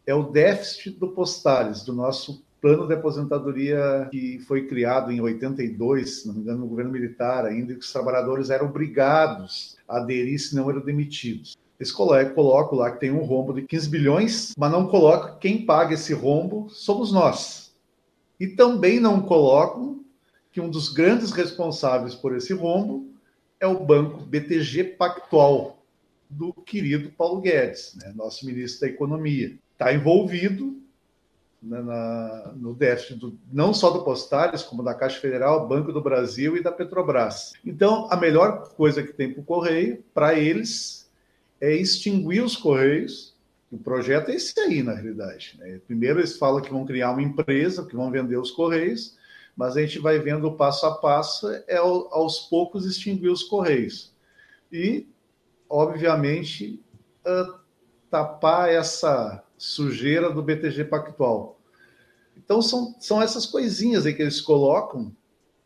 é 0.05 0.13
o 0.13 0.23
déficit 0.23 0.91
do 0.91 1.09
Postales, 1.09 1.83
do 1.83 1.93
nosso 1.93 2.43
plano 2.61 2.87
de 2.87 2.93
aposentadoria 2.93 4.07
que 4.11 4.39
foi 4.39 4.65
criado 4.65 5.11
em 5.11 5.21
82, 5.21 6.21
se 6.21 6.27
não 6.27 6.33
me 6.33 6.41
engano, 6.41 6.59
no 6.59 6.67
governo 6.67 6.91
militar 6.91 7.45
ainda, 7.45 7.73
que 7.73 7.79
os 7.79 7.91
trabalhadores 7.91 8.49
eram 8.49 8.67
obrigados 8.67 9.77
a 9.87 9.97
aderir 9.97 10.39
se 10.39 10.55
não 10.55 10.69
eram 10.69 10.81
demitidos. 10.81 11.55
Eles 11.79 11.91
colocam 11.91 12.77
lá 12.77 12.91
que 12.91 12.99
tem 12.99 13.11
um 13.11 13.23
rombo 13.23 13.53
de 13.53 13.63
15 13.63 13.89
bilhões, 13.89 14.53
mas 14.57 14.71
não 14.71 14.87
colocam 14.87 15.37
quem 15.37 15.65
paga 15.65 15.93
esse 15.93 16.13
rombo 16.13 16.69
somos 16.69 17.11
nós. 17.11 17.75
E 18.39 18.47
também 18.47 18.99
não 18.99 19.21
colocam 19.21 19.99
que 20.51 20.61
um 20.61 20.69
dos 20.69 20.89
grandes 20.89 21.31
responsáveis 21.31 22.15
por 22.15 22.35
esse 22.35 22.53
rombo 22.53 23.09
é 23.65 23.67
o 23.67 23.83
banco 23.83 24.21
BTG 24.21 24.83
Pactual, 24.83 25.83
do 26.29 26.53
querido 26.53 27.09
Paulo 27.09 27.41
Guedes, 27.41 27.95
né, 27.95 28.13
nosso 28.15 28.45
ministro 28.45 28.81
da 28.81 28.93
Economia. 28.93 29.55
Está 29.73 29.93
envolvido 29.93 30.81
né, 31.61 31.81
na, 31.81 32.53
no 32.55 32.73
déficit 32.73 33.15
do, 33.15 33.37
não 33.51 33.73
só 33.73 33.89
do 33.89 34.03
Postales, 34.03 34.63
como 34.63 34.83
da 34.83 34.93
Caixa 34.93 35.19
Federal, 35.19 35.67
Banco 35.67 35.91
do 35.91 36.01
Brasil 36.01 36.55
e 36.55 36.63
da 36.63 36.71
Petrobras. 36.71 37.53
Então, 37.65 38.07
a 38.11 38.15
melhor 38.15 38.69
coisa 38.75 39.03
que 39.03 39.13
tem 39.13 39.31
para 39.31 39.41
o 39.41 39.45
Correio, 39.45 40.03
para 40.13 40.37
eles, 40.37 41.09
é 41.59 41.73
extinguir 41.73 42.43
os 42.43 42.55
Correios. 42.55 43.33
O 43.71 43.77
projeto 43.77 44.29
é 44.29 44.35
esse 44.35 44.59
aí, 44.59 44.83
na 44.83 44.93
realidade. 44.93 45.55
Né? 45.57 45.79
Primeiro, 45.87 46.19
eles 46.19 46.37
falam 46.37 46.61
que 46.61 46.71
vão 46.71 46.85
criar 46.85 47.11
uma 47.11 47.23
empresa, 47.23 47.85
que 47.85 47.95
vão 47.95 48.11
vender 48.11 48.37
os 48.37 48.51
Correios, 48.51 49.14
mas 49.55 49.77
a 49.77 49.81
gente 49.81 49.99
vai 49.99 50.19
vendo 50.19 50.51
passo 50.53 50.85
a 50.85 50.95
passo, 50.95 51.47
é 51.67 51.77
aos 51.77 52.39
poucos 52.49 52.85
extinguir 52.85 53.29
os 53.29 53.43
Correios. 53.43 54.13
E, 54.71 55.07
obviamente, 55.69 56.83
tapar 58.09 58.69
essa 58.69 59.43
sujeira 59.57 60.31
do 60.31 60.43
BTG 60.43 60.85
Pactual. 60.85 61.59
Então 62.35 62.61
são, 62.61 62.95
são 62.99 63.21
essas 63.21 63.45
coisinhas 63.45 64.05
aí 64.05 64.13
que 64.13 64.21
eles 64.21 64.41
colocam 64.41 65.15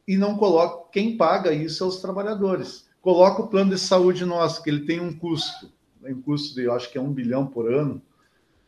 e 0.07 0.17
não 0.17 0.37
colocam 0.37 0.85
quem 0.91 1.17
paga 1.17 1.51
isso 1.51 1.77
são 1.77 1.87
os 1.87 1.99
trabalhadores. 1.99 2.87
Coloca 3.01 3.41
o 3.41 3.47
plano 3.47 3.71
de 3.71 3.79
saúde 3.79 4.25
nosso, 4.25 4.61
que 4.61 4.69
ele 4.69 4.85
tem 4.85 4.99
um 4.99 5.17
custo, 5.17 5.71
um 6.03 6.21
custo 6.21 6.55
de, 6.55 6.63
eu 6.63 6.73
acho 6.73 6.91
que 6.91 6.97
é 6.97 7.01
um 7.01 7.11
bilhão 7.11 7.47
por 7.47 7.71
ano. 7.71 8.01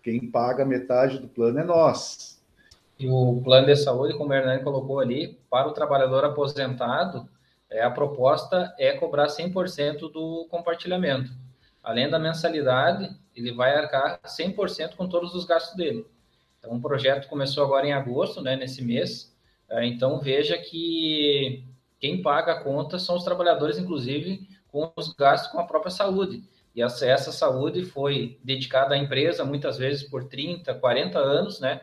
Quem 0.02 0.30
paga 0.32 0.66
metade 0.66 1.20
do 1.20 1.28
plano 1.28 1.60
é 1.60 1.64
nós. 1.64 2.41
E 3.02 3.10
o 3.10 3.42
plano 3.44 3.66
de 3.66 3.76
saúde, 3.76 4.16
como 4.16 4.30
o 4.30 4.34
Hernani 4.34 4.64
colocou 4.64 5.00
ali, 5.00 5.40
para 5.50 5.68
o 5.68 5.74
trabalhador 5.74 6.24
aposentado, 6.24 7.28
é, 7.68 7.82
a 7.82 7.90
proposta 7.90 8.72
é 8.78 8.94
cobrar 8.94 9.26
100% 9.26 10.12
do 10.12 10.46
compartilhamento. 10.52 11.32
Além 11.82 12.08
da 12.08 12.20
mensalidade, 12.20 13.10
ele 13.36 13.52
vai 13.54 13.76
arcar 13.76 14.20
100% 14.24 14.96
com 14.96 15.10
todos 15.10 15.34
os 15.34 15.46
gastos 15.46 15.76
dele. 15.76 16.06
Então, 16.60 16.76
o 16.76 16.80
projeto 16.80 17.28
começou 17.28 17.64
agora 17.64 17.88
em 17.88 17.92
agosto, 17.92 18.40
né, 18.40 18.56
nesse 18.56 18.84
mês. 18.84 19.36
É, 19.68 19.84
então, 19.84 20.20
veja 20.20 20.56
que 20.60 21.66
quem 22.00 22.22
paga 22.22 22.52
a 22.52 22.64
conta 22.64 23.00
são 23.00 23.16
os 23.16 23.24
trabalhadores, 23.24 23.80
inclusive, 23.80 24.48
com 24.68 24.92
os 24.96 25.12
gastos 25.14 25.52
com 25.52 25.60
a 25.60 25.66
própria 25.66 25.90
saúde. 25.90 26.44
E 26.76 26.84
essa, 26.84 27.08
essa 27.08 27.32
saúde 27.32 27.84
foi 27.84 28.40
dedicada 28.44 28.94
à 28.94 28.98
empresa, 28.98 29.44
muitas 29.44 29.76
vezes 29.80 30.04
por 30.04 30.26
30, 30.26 30.76
40 30.76 31.18
anos, 31.18 31.60
né? 31.60 31.82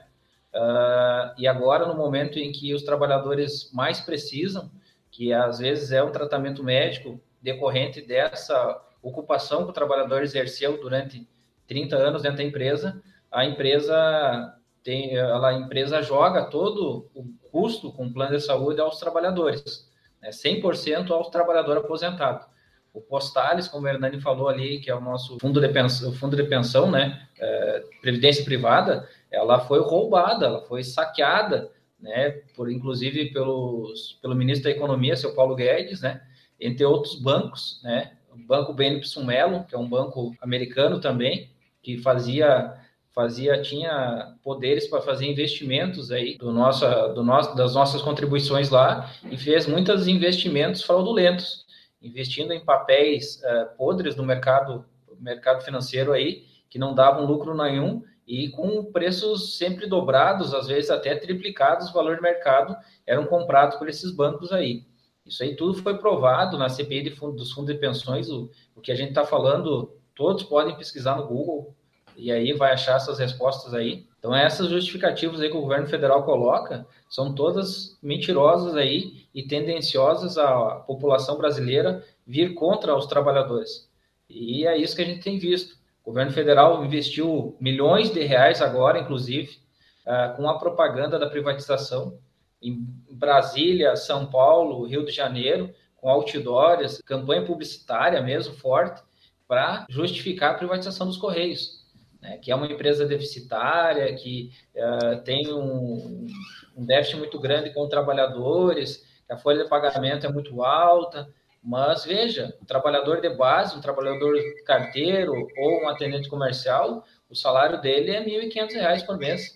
Uh, 0.58 1.34
e 1.38 1.46
agora, 1.46 1.86
no 1.86 1.94
momento 1.94 2.36
em 2.36 2.50
que 2.50 2.74
os 2.74 2.82
trabalhadores 2.82 3.70
mais 3.72 4.00
precisam, 4.00 4.68
que 5.08 5.32
às 5.32 5.60
vezes 5.60 5.92
é 5.92 6.02
um 6.02 6.10
tratamento 6.10 6.64
médico 6.64 7.20
decorrente 7.40 8.00
dessa 8.00 8.82
ocupação 9.00 9.62
que 9.64 9.70
o 9.70 9.74
trabalhador 9.74 10.20
exerceu 10.22 10.80
durante 10.80 11.28
30 11.68 11.96
anos 11.96 12.22
dentro 12.22 12.38
da 12.38 12.44
empresa, 12.44 13.00
a 13.30 13.44
empresa 13.44 14.52
tem, 14.82 15.14
ela, 15.16 15.50
a 15.50 15.54
empresa 15.54 16.02
joga 16.02 16.46
todo 16.46 17.08
o 17.14 17.24
custo 17.52 17.92
com 17.92 18.06
o 18.06 18.12
plano 18.12 18.36
de 18.36 18.42
saúde 18.42 18.80
aos 18.80 18.98
trabalhadores, 18.98 19.88
né, 20.20 20.30
100% 20.30 21.12
ao 21.12 21.30
trabalhador 21.30 21.76
aposentado. 21.76 22.44
O 22.92 23.00
Postales, 23.00 23.68
como 23.68 23.86
o 23.86 23.88
Hernani 23.88 24.20
falou 24.20 24.48
ali, 24.48 24.80
que 24.80 24.90
é 24.90 24.94
o 24.94 25.00
nosso 25.00 25.38
fundo 25.38 25.60
de 25.60 25.68
pensão, 25.68 26.12
fundo 26.14 26.34
de 26.34 26.42
pensão 26.44 26.90
né, 26.90 27.28
é, 27.38 27.84
previdência 28.00 28.44
privada, 28.44 29.08
ela 29.30 29.60
foi 29.60 29.80
roubada, 29.80 30.46
ela 30.46 30.62
foi 30.62 30.82
saqueada, 30.82 31.70
né, 32.00 32.30
por 32.54 32.70
inclusive 32.70 33.32
pelos, 33.32 34.18
pelo 34.22 34.34
ministro 34.34 34.64
da 34.64 34.76
Economia, 34.76 35.16
seu 35.16 35.34
Paulo 35.34 35.54
Guedes, 35.54 36.00
né, 36.00 36.22
entre 36.60 36.84
outros 36.84 37.14
bancos, 37.14 37.80
né? 37.82 38.12
O 38.32 38.36
Banco 38.36 38.72
BNP 38.72 39.06
Mellon, 39.24 39.64
que 39.64 39.74
é 39.74 39.78
um 39.78 39.88
banco 39.88 40.34
americano 40.40 41.00
também, 41.00 41.50
que 41.82 41.98
fazia 41.98 42.74
fazia 43.14 43.60
tinha 43.60 44.36
poderes 44.44 44.86
para 44.86 45.00
fazer 45.00 45.26
investimentos 45.26 46.12
aí 46.12 46.38
do 46.38 46.52
nossa, 46.52 47.08
do 47.08 47.24
nosso, 47.24 47.56
das 47.56 47.74
nossas 47.74 48.00
contribuições 48.00 48.70
lá 48.70 49.10
e 49.28 49.36
fez 49.36 49.66
muitos 49.66 50.06
investimentos 50.06 50.84
fraudulentos, 50.84 51.66
investindo 52.00 52.52
em 52.52 52.64
papéis 52.64 53.42
uh, 53.42 53.76
podres 53.76 54.14
no 54.14 54.22
mercado 54.22 54.84
mercado 55.18 55.64
financeiro 55.64 56.12
aí 56.12 56.44
que 56.70 56.78
não 56.78 56.94
davam 56.94 57.26
lucro 57.26 57.56
nenhum 57.56 58.04
e 58.28 58.50
com 58.50 58.84
preços 58.92 59.56
sempre 59.56 59.86
dobrados, 59.86 60.52
às 60.52 60.66
vezes 60.66 60.90
até 60.90 61.16
triplicados 61.16 61.88
o 61.88 61.94
valor 61.94 62.16
de 62.16 62.22
mercado, 62.22 62.76
eram 63.06 63.24
comprados 63.24 63.78
por 63.78 63.88
esses 63.88 64.10
bancos 64.10 64.52
aí. 64.52 64.84
Isso 65.24 65.42
aí 65.42 65.56
tudo 65.56 65.82
foi 65.82 65.96
provado 65.96 66.58
na 66.58 66.68
CPI 66.68 67.10
fundo, 67.12 67.36
dos 67.36 67.52
fundos 67.52 67.74
de 67.74 67.80
pensões, 67.80 68.28
o, 68.28 68.50
o 68.76 68.82
que 68.82 68.92
a 68.92 68.94
gente 68.94 69.08
está 69.08 69.24
falando, 69.24 69.94
todos 70.14 70.42
podem 70.42 70.76
pesquisar 70.76 71.16
no 71.16 71.26
Google, 71.26 71.74
e 72.18 72.30
aí 72.30 72.52
vai 72.52 72.72
achar 72.72 72.96
essas 72.96 73.18
respostas 73.18 73.72
aí. 73.72 74.06
Então, 74.18 74.34
essas 74.34 74.68
justificativas 74.68 75.40
aí 75.40 75.48
que 75.48 75.56
o 75.56 75.62
governo 75.62 75.86
federal 75.86 76.22
coloca 76.24 76.86
são 77.08 77.34
todas 77.34 77.96
mentirosas 78.02 78.76
aí 78.76 79.26
e 79.32 79.42
tendenciosas 79.42 80.36
à 80.36 80.82
população 80.86 81.38
brasileira 81.38 82.04
vir 82.26 82.52
contra 82.52 82.94
os 82.94 83.06
trabalhadores. 83.06 83.88
E 84.28 84.66
é 84.66 84.76
isso 84.76 84.94
que 84.94 85.02
a 85.02 85.06
gente 85.06 85.22
tem 85.22 85.38
visto. 85.38 85.77
O 86.08 86.10
governo 86.10 86.32
federal 86.32 86.82
investiu 86.82 87.54
milhões 87.60 88.10
de 88.10 88.24
reais 88.24 88.62
agora, 88.62 88.98
inclusive, 88.98 89.58
uh, 90.06 90.34
com 90.36 90.48
a 90.48 90.58
propaganda 90.58 91.18
da 91.18 91.28
privatização 91.28 92.18
em 92.62 92.82
Brasília, 93.10 93.94
São 93.94 94.24
Paulo, 94.24 94.86
Rio 94.86 95.04
de 95.04 95.12
Janeiro, 95.12 95.70
com 95.98 96.08
outdoors, 96.08 97.02
campanha 97.02 97.44
publicitária 97.44 98.22
mesmo 98.22 98.54
forte, 98.54 99.02
para 99.46 99.84
justificar 99.90 100.52
a 100.52 100.56
privatização 100.56 101.06
dos 101.06 101.18
Correios, 101.18 101.84
né, 102.22 102.38
que 102.38 102.50
é 102.50 102.54
uma 102.54 102.66
empresa 102.66 103.04
deficitária, 103.04 104.10
que 104.14 104.50
uh, 104.76 105.22
tem 105.24 105.52
um, 105.52 106.26
um 106.74 106.86
déficit 106.86 107.18
muito 107.18 107.38
grande 107.38 107.68
com 107.74 107.86
trabalhadores, 107.86 109.04
que 109.26 109.32
a 109.34 109.36
folha 109.36 109.62
de 109.62 109.68
pagamento 109.68 110.26
é 110.26 110.32
muito 110.32 110.62
alta, 110.62 111.28
mas 111.62 112.04
veja, 112.04 112.56
um 112.62 112.64
trabalhador 112.64 113.20
de 113.20 113.28
base, 113.30 113.76
um 113.76 113.80
trabalhador 113.80 114.34
carteiro 114.64 115.32
ou 115.56 115.82
um 115.82 115.88
atendente 115.88 116.28
comercial, 116.28 117.04
o 117.28 117.34
salário 117.34 117.80
dele 117.80 118.10
é 118.10 118.20
R$ 118.20 118.48
1.500 118.48 119.06
por 119.06 119.18
mês. 119.18 119.52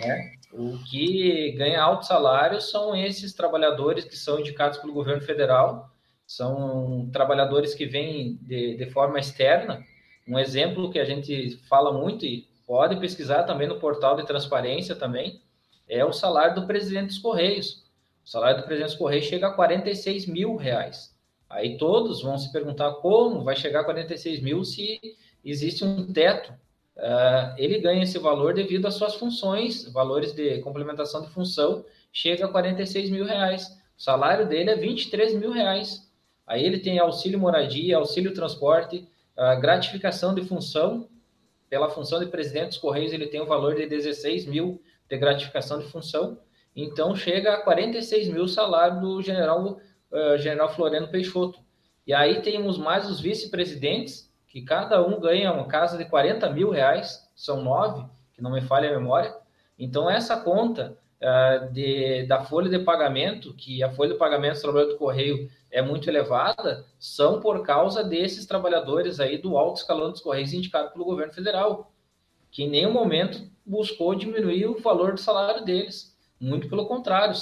Né? 0.00 0.32
O 0.52 0.78
que 0.90 1.52
ganha 1.52 1.82
alto 1.82 2.06
salário 2.06 2.60
são 2.60 2.96
esses 2.96 3.32
trabalhadores 3.32 4.04
que 4.04 4.16
são 4.16 4.40
indicados 4.40 4.78
pelo 4.78 4.92
governo 4.92 5.22
federal, 5.22 5.90
são 6.26 7.08
trabalhadores 7.12 7.74
que 7.74 7.86
vêm 7.86 8.38
de, 8.42 8.76
de 8.76 8.90
forma 8.90 9.18
externa. 9.18 9.84
Um 10.26 10.38
exemplo 10.38 10.90
que 10.90 10.98
a 10.98 11.04
gente 11.04 11.56
fala 11.68 11.92
muito 11.92 12.24
e 12.24 12.48
pode 12.66 12.98
pesquisar 12.98 13.44
também 13.44 13.68
no 13.68 13.78
portal 13.78 14.16
de 14.16 14.26
transparência 14.26 14.96
também, 14.96 15.40
é 15.88 16.04
o 16.04 16.12
salário 16.12 16.56
do 16.56 16.66
presidente 16.66 17.08
dos 17.08 17.18
Correios. 17.18 17.84
O 18.24 18.28
salário 18.28 18.60
do 18.60 18.64
presidente 18.64 18.90
dos 18.90 18.98
Correios 18.98 19.26
chega 19.26 19.46
a 19.46 19.52
46 19.52 20.26
mil 20.26 20.56
reais. 20.56 21.15
Aí 21.48 21.78
todos 21.78 22.22
vão 22.22 22.36
se 22.38 22.50
perguntar 22.52 22.92
como 22.94 23.44
vai 23.44 23.56
chegar 23.56 23.80
a 23.80 23.84
46 23.84 24.40
mil 24.40 24.64
se 24.64 25.00
existe 25.44 25.84
um 25.84 26.12
teto. 26.12 26.52
Uh, 26.96 27.54
ele 27.58 27.78
ganha 27.78 28.02
esse 28.02 28.18
valor 28.18 28.54
devido 28.54 28.86
às 28.86 28.94
suas 28.94 29.14
funções, 29.14 29.90
valores 29.92 30.32
de 30.32 30.60
complementação 30.60 31.22
de 31.22 31.28
função, 31.28 31.84
chega 32.12 32.46
a 32.46 32.48
46 32.48 33.10
mil 33.10 33.24
reais. 33.24 33.68
O 33.96 34.02
salário 34.02 34.48
dele 34.48 34.70
é 34.70 34.76
23 34.76 35.34
mil 35.34 35.52
reais. 35.52 36.10
Aí 36.46 36.64
ele 36.64 36.78
tem 36.78 36.98
auxílio 36.98 37.38
moradia, 37.38 37.96
auxílio 37.96 38.32
transporte, 38.32 39.08
uh, 39.36 39.60
gratificação 39.60 40.34
de 40.34 40.42
função. 40.42 41.08
Pela 41.68 41.90
função 41.90 42.20
de 42.20 42.26
presidente 42.26 42.68
dos 42.68 42.78
Correios, 42.78 43.12
ele 43.12 43.26
tem 43.26 43.40
o 43.40 43.44
um 43.44 43.46
valor 43.46 43.74
de 43.74 43.86
16 43.86 44.46
mil 44.46 44.80
de 45.08 45.16
gratificação 45.18 45.78
de 45.78 45.86
função. 45.86 46.38
Então 46.74 47.14
chega 47.14 47.54
a 47.54 47.62
46 47.62 48.28
mil 48.28 48.44
o 48.44 48.48
salário 48.48 49.00
do 49.00 49.22
general 49.22 49.80
uh, 50.16 50.38
general 50.38 50.72
Floriano 50.74 51.08
Peixoto. 51.08 51.60
E 52.06 52.14
aí 52.14 52.40
temos 52.40 52.78
mais 52.78 53.08
os 53.08 53.20
vice-presidentes, 53.20 54.32
que 54.46 54.62
cada 54.62 55.04
um 55.06 55.20
ganha 55.20 55.52
uma 55.52 55.66
casa 55.66 55.98
de 55.98 56.04
40 56.04 56.48
mil 56.50 56.70
reais, 56.70 57.28
são 57.34 57.62
nove, 57.62 58.06
que 58.32 58.40
não 58.40 58.52
me 58.52 58.62
falha 58.62 58.88
a 58.88 58.98
memória. 58.98 59.34
Então, 59.78 60.08
essa 60.08 60.38
conta 60.38 60.96
uh, 61.20 61.72
de, 61.72 62.24
da 62.26 62.42
folha 62.44 62.70
de 62.70 62.78
pagamento, 62.78 63.52
que 63.54 63.82
a 63.82 63.90
folha 63.90 64.12
de 64.12 64.18
pagamento 64.18 64.56
do 64.56 64.62
trabalhador 64.62 64.92
do 64.92 64.98
Correio 64.98 65.50
é 65.70 65.82
muito 65.82 66.08
elevada, 66.08 66.86
são 66.98 67.40
por 67.40 67.62
causa 67.62 68.02
desses 68.02 68.46
trabalhadores 68.46 69.20
aí 69.20 69.36
do 69.36 69.58
alto 69.58 69.78
escalão 69.78 70.10
dos 70.10 70.20
Correios 70.20 70.52
indicado 70.52 70.92
pelo 70.92 71.04
governo 71.04 71.34
federal, 71.34 71.92
que 72.50 72.62
em 72.62 72.70
nenhum 72.70 72.92
momento 72.92 73.50
buscou 73.64 74.14
diminuir 74.14 74.66
o 74.66 74.78
valor 74.78 75.12
do 75.12 75.20
salário 75.20 75.64
deles. 75.64 76.16
Muito 76.40 76.68
pelo 76.68 76.86
contrário, 76.86 77.34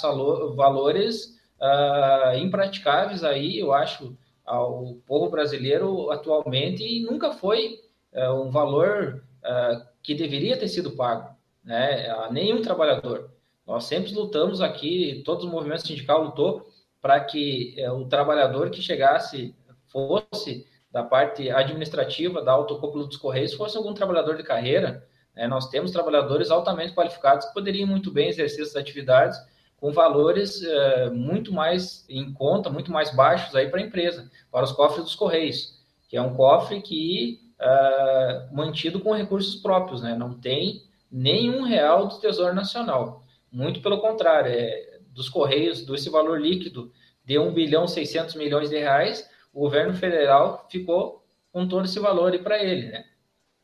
valores 0.55 1.35
uh, 1.59 2.37
impraticáveis 2.37 3.23
aí, 3.23 3.59
eu 3.59 3.73
acho, 3.73 4.17
ao 4.45 4.95
povo 5.07 5.29
brasileiro 5.29 6.11
atualmente 6.11 6.83
e 6.83 7.01
nunca 7.01 7.31
foi 7.31 7.79
uh, 8.13 8.41
um 8.41 8.49
valor 8.51 9.23
uh, 9.43 9.85
que 10.03 10.13
deveria 10.13 10.57
ter 10.57 10.67
sido 10.67 10.91
pago 10.91 11.35
né, 11.63 12.09
a 12.09 12.31
nenhum 12.31 12.61
trabalhador. 12.61 13.31
Nós 13.65 13.85
sempre 13.85 14.13
lutamos 14.13 14.61
aqui, 14.61 15.23
todos 15.25 15.45
os 15.45 15.51
movimentos 15.51 15.85
sindicais 15.85 16.23
lutou 16.23 16.67
para 17.01 17.19
que 17.19 17.75
uh, 17.79 17.93
o 17.93 18.07
trabalhador 18.07 18.69
que 18.69 18.81
chegasse 18.81 19.55
fosse 19.87 20.67
da 20.91 21.03
parte 21.03 21.49
administrativa 21.49 22.41
da 22.41 22.53
autocúpula 22.53 23.05
dos 23.05 23.17
Correios, 23.17 23.53
fosse 23.53 23.75
algum 23.75 23.93
trabalhador 23.93 24.37
de 24.37 24.43
carreira. 24.43 25.05
Né? 25.35 25.45
Nós 25.47 25.67
temos 25.69 25.91
trabalhadores 25.91 26.49
altamente 26.51 26.93
qualificados 26.93 27.47
que 27.47 27.53
poderiam 27.53 27.87
muito 27.87 28.11
bem 28.11 28.29
exercer 28.29 28.61
essas 28.61 28.77
atividades 28.77 29.37
com 29.77 29.91
valores 29.91 30.63
é, 30.63 31.09
muito 31.09 31.53
mais 31.53 32.05
em 32.09 32.33
conta, 32.33 32.69
muito 32.69 32.91
mais 32.91 33.13
baixos 33.15 33.55
aí 33.55 33.69
para 33.69 33.79
a 33.79 33.83
empresa, 33.83 34.29
para 34.51 34.63
os 34.63 34.71
cofres 34.71 35.03
dos 35.03 35.15
Correios, 35.15 35.79
que 36.07 36.17
é 36.17 36.21
um 36.21 36.33
cofre 36.33 36.81
que 36.81 37.39
é 37.59 38.47
mantido 38.51 38.99
com 38.99 39.13
recursos 39.13 39.55
próprios, 39.55 40.01
né? 40.01 40.15
não 40.15 40.33
tem 40.33 40.83
nenhum 41.11 41.63
real 41.63 42.07
do 42.07 42.19
Tesouro 42.19 42.53
Nacional. 42.53 43.23
Muito 43.51 43.81
pelo 43.81 43.99
contrário, 43.99 44.51
é, 44.51 44.99
dos 45.11 45.29
Correios, 45.29 45.85
desse 45.85 46.09
valor 46.09 46.41
líquido 46.41 46.91
de 47.23 47.39
1 47.39 47.53
bilhão 47.53 47.87
600 47.87 48.35
milhões 48.35 48.69
de 48.69 48.77
reais, 48.77 49.29
o 49.53 49.61
governo 49.61 49.93
federal 49.93 50.67
ficou 50.69 51.25
com 51.51 51.67
todo 51.67 51.85
esse 51.85 51.99
valor 51.99 52.37
para 52.39 52.61
ele. 52.61 52.87
Né? 52.87 53.05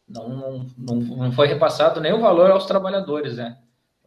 Não, 0.07 0.65
não, 0.77 0.95
não 0.95 1.31
foi 1.33 1.47
repassado 1.47 1.99
nenhum 1.99 2.21
valor 2.21 2.49
aos 2.49 2.65
trabalhadores, 2.65 3.35
né? 3.35 3.57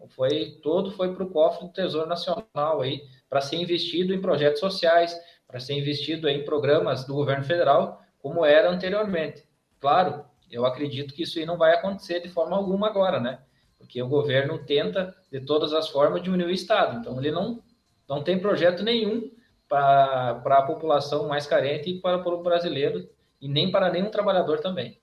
Foi 0.08 0.58
todo 0.62 0.90
foi 0.90 1.14
para 1.14 1.24
o 1.24 1.30
cofre 1.30 1.66
do 1.66 1.72
Tesouro 1.72 2.08
Nacional 2.08 2.80
aí 2.80 3.02
para 3.28 3.40
ser 3.40 3.56
investido 3.56 4.14
em 4.14 4.20
projetos 4.20 4.60
sociais, 4.60 5.16
para 5.46 5.60
ser 5.60 5.74
investido 5.74 6.28
em 6.28 6.44
programas 6.44 7.04
do 7.04 7.14
governo 7.14 7.44
federal, 7.44 8.02
como 8.18 8.44
era 8.44 8.70
anteriormente. 8.70 9.44
Claro, 9.80 10.24
eu 10.50 10.64
acredito 10.64 11.14
que 11.14 11.22
isso 11.22 11.38
aí 11.38 11.46
não 11.46 11.56
vai 11.56 11.74
acontecer 11.74 12.20
de 12.20 12.28
forma 12.28 12.56
alguma 12.56 12.86
agora, 12.86 13.20
né? 13.20 13.40
Porque 13.78 14.00
o 14.02 14.08
governo 14.08 14.58
tenta 14.64 15.14
de 15.30 15.40
todas 15.40 15.72
as 15.72 15.88
formas 15.88 16.22
diminuir 16.22 16.46
o 16.48 16.54
Estado, 16.54 16.98
então 16.98 17.18
ele 17.18 17.30
não 17.30 17.62
não 18.08 18.22
tem 18.22 18.38
projeto 18.38 18.82
nenhum 18.82 19.30
para, 19.68 20.30
a 20.44 20.62
população 20.62 21.26
mais 21.26 21.46
carente 21.46 21.90
e 21.90 22.00
para 22.00 22.18
o 22.18 22.22
povo 22.22 22.42
brasileiro 22.42 23.08
e 23.40 23.48
nem 23.48 23.70
para 23.70 23.90
nenhum 23.90 24.10
trabalhador 24.10 24.60
também. 24.60 25.00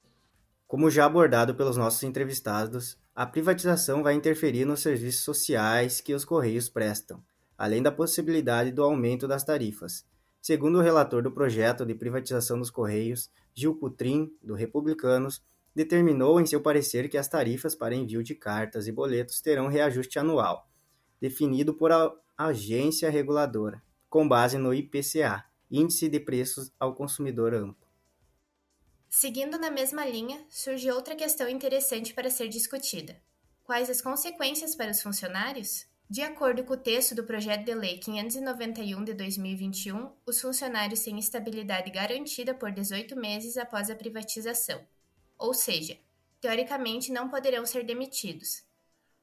Como 0.72 0.90
já 0.90 1.06
abordado 1.06 1.54
pelos 1.54 1.76
nossos 1.76 2.02
entrevistados, 2.02 2.98
a 3.14 3.26
privatização 3.26 4.02
vai 4.02 4.14
interferir 4.14 4.64
nos 4.64 4.80
serviços 4.80 5.22
sociais 5.22 6.00
que 6.00 6.14
os 6.14 6.24
Correios 6.24 6.70
prestam, 6.70 7.22
além 7.58 7.84
da 7.84 7.92
possibilidade 7.92 8.72
do 8.72 8.82
aumento 8.82 9.28
das 9.28 9.44
tarifas. 9.44 10.06
Segundo 10.42 10.78
o 10.78 10.82
relator 10.82 11.22
do 11.22 11.30
projeto 11.30 11.86
de 11.86 11.94
privatização 11.94 12.58
dos 12.58 12.70
Correios, 12.70 13.30
Gil 13.54 13.76
Putrim, 13.76 14.32
do 14.42 14.54
Republicanos, 14.54 15.44
determinou 15.76 16.40
em 16.40 16.46
seu 16.46 16.62
parecer 16.62 17.10
que 17.10 17.18
as 17.18 17.28
tarifas 17.28 17.76
para 17.76 17.94
envio 17.94 18.24
de 18.24 18.34
cartas 18.34 18.88
e 18.88 18.94
boletos 18.94 19.42
terão 19.42 19.68
reajuste 19.68 20.20
anual, 20.20 20.70
definido 21.20 21.74
por 21.74 21.92
a 21.92 22.14
agência 22.38 23.10
reguladora, 23.10 23.84
com 24.10 24.26
base 24.26 24.58
no 24.58 24.74
IPCA, 24.74 25.44
Índice 25.70 26.08
de 26.08 26.22
Preços 26.22 26.72
ao 26.80 26.96
Consumidor 26.96 27.54
Amplo. 27.54 27.91
Seguindo 29.14 29.60
na 29.60 29.70
mesma 29.70 30.06
linha, 30.06 30.42
surge 30.50 30.90
outra 30.90 31.18
questão 31.18 31.50
interessante 31.50 32.14
para 32.14 32.30
ser 32.30 32.48
discutida: 32.48 33.22
quais 33.62 33.90
as 33.90 34.02
consequências 34.02 34.74
para 34.74 34.90
os 34.90 35.02
funcionários? 35.02 35.86
De 36.10 36.22
acordo 36.22 36.64
com 36.64 36.74
o 36.74 36.78
texto 36.78 37.14
do 37.14 37.26
projeto 37.26 37.66
de 37.66 37.74
lei 37.76 37.98
591 37.98 39.04
de 39.04 39.14
2021, 39.14 40.12
os 40.26 40.40
funcionários 40.40 41.02
têm 41.02 41.20
estabilidade 41.20 41.92
garantida 41.92 42.54
por 42.54 42.72
18 42.72 43.14
meses 43.18 43.58
após 43.58 43.90
a 43.90 43.96
privatização. 43.96 44.82
Ou 45.38 45.54
seja, 45.54 45.98
teoricamente 46.40 47.12
não 47.12 47.30
poderão 47.30 47.66
ser 47.66 47.84
demitidos, 47.84 48.64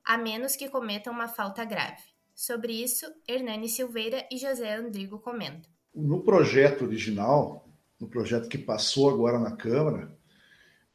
a 0.04 0.18
menos 0.18 0.54
que 0.54 0.68
cometam 0.68 1.14
uma 1.14 1.28
falta 1.28 1.64
grave. 1.64 2.02
Sobre 2.34 2.74
isso, 2.74 3.06
Hernani 3.26 3.70
Silveira 3.70 4.26
e 4.30 4.36
José 4.36 4.74
Andrigo 4.74 5.18
comentam. 5.18 5.70
no 5.94 6.22
projeto 6.22 6.84
original, 6.84 7.67
no 8.00 8.08
projeto 8.08 8.48
que 8.48 8.58
passou 8.58 9.10
agora 9.10 9.38
na 9.38 9.52
Câmara, 9.52 10.10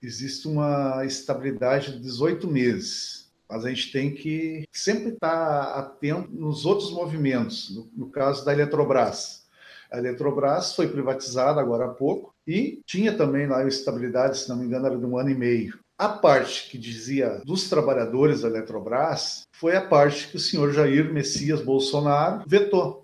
existe 0.01 0.47
uma 0.47 1.05
estabilidade 1.05 1.93
de 1.93 1.99
18 1.99 2.47
meses. 2.47 3.31
Mas 3.49 3.65
a 3.65 3.69
gente 3.69 3.91
tem 3.91 4.13
que 4.13 4.65
sempre 4.71 5.09
estar 5.09 5.77
atento 5.77 6.31
nos 6.31 6.65
outros 6.65 6.91
movimentos, 6.91 7.75
no, 7.75 7.89
no 7.95 8.09
caso 8.09 8.43
da 8.43 8.53
Eletrobras. 8.53 9.43
A 9.91 9.97
Eletrobras 9.99 10.75
foi 10.75 10.87
privatizada 10.87 11.61
agora 11.61 11.85
há 11.85 11.89
pouco 11.89 12.33
e 12.47 12.81
tinha 12.85 13.15
também 13.15 13.45
lá 13.45 13.65
estabilidade, 13.67 14.39
se 14.39 14.49
não 14.49 14.57
me 14.57 14.65
engano, 14.65 14.87
era 14.87 14.97
de 14.97 15.05
um 15.05 15.17
ano 15.17 15.29
e 15.29 15.35
meio. 15.35 15.77
A 15.97 16.09
parte 16.09 16.69
que 16.69 16.77
dizia 16.77 17.41
dos 17.45 17.69
trabalhadores 17.69 18.41
da 18.41 18.47
Eletrobras 18.47 19.43
foi 19.51 19.75
a 19.75 19.81
parte 19.81 20.29
que 20.29 20.37
o 20.37 20.39
senhor 20.39 20.73
Jair 20.73 21.13
Messias 21.13 21.61
Bolsonaro 21.61 22.43
vetou. 22.47 23.02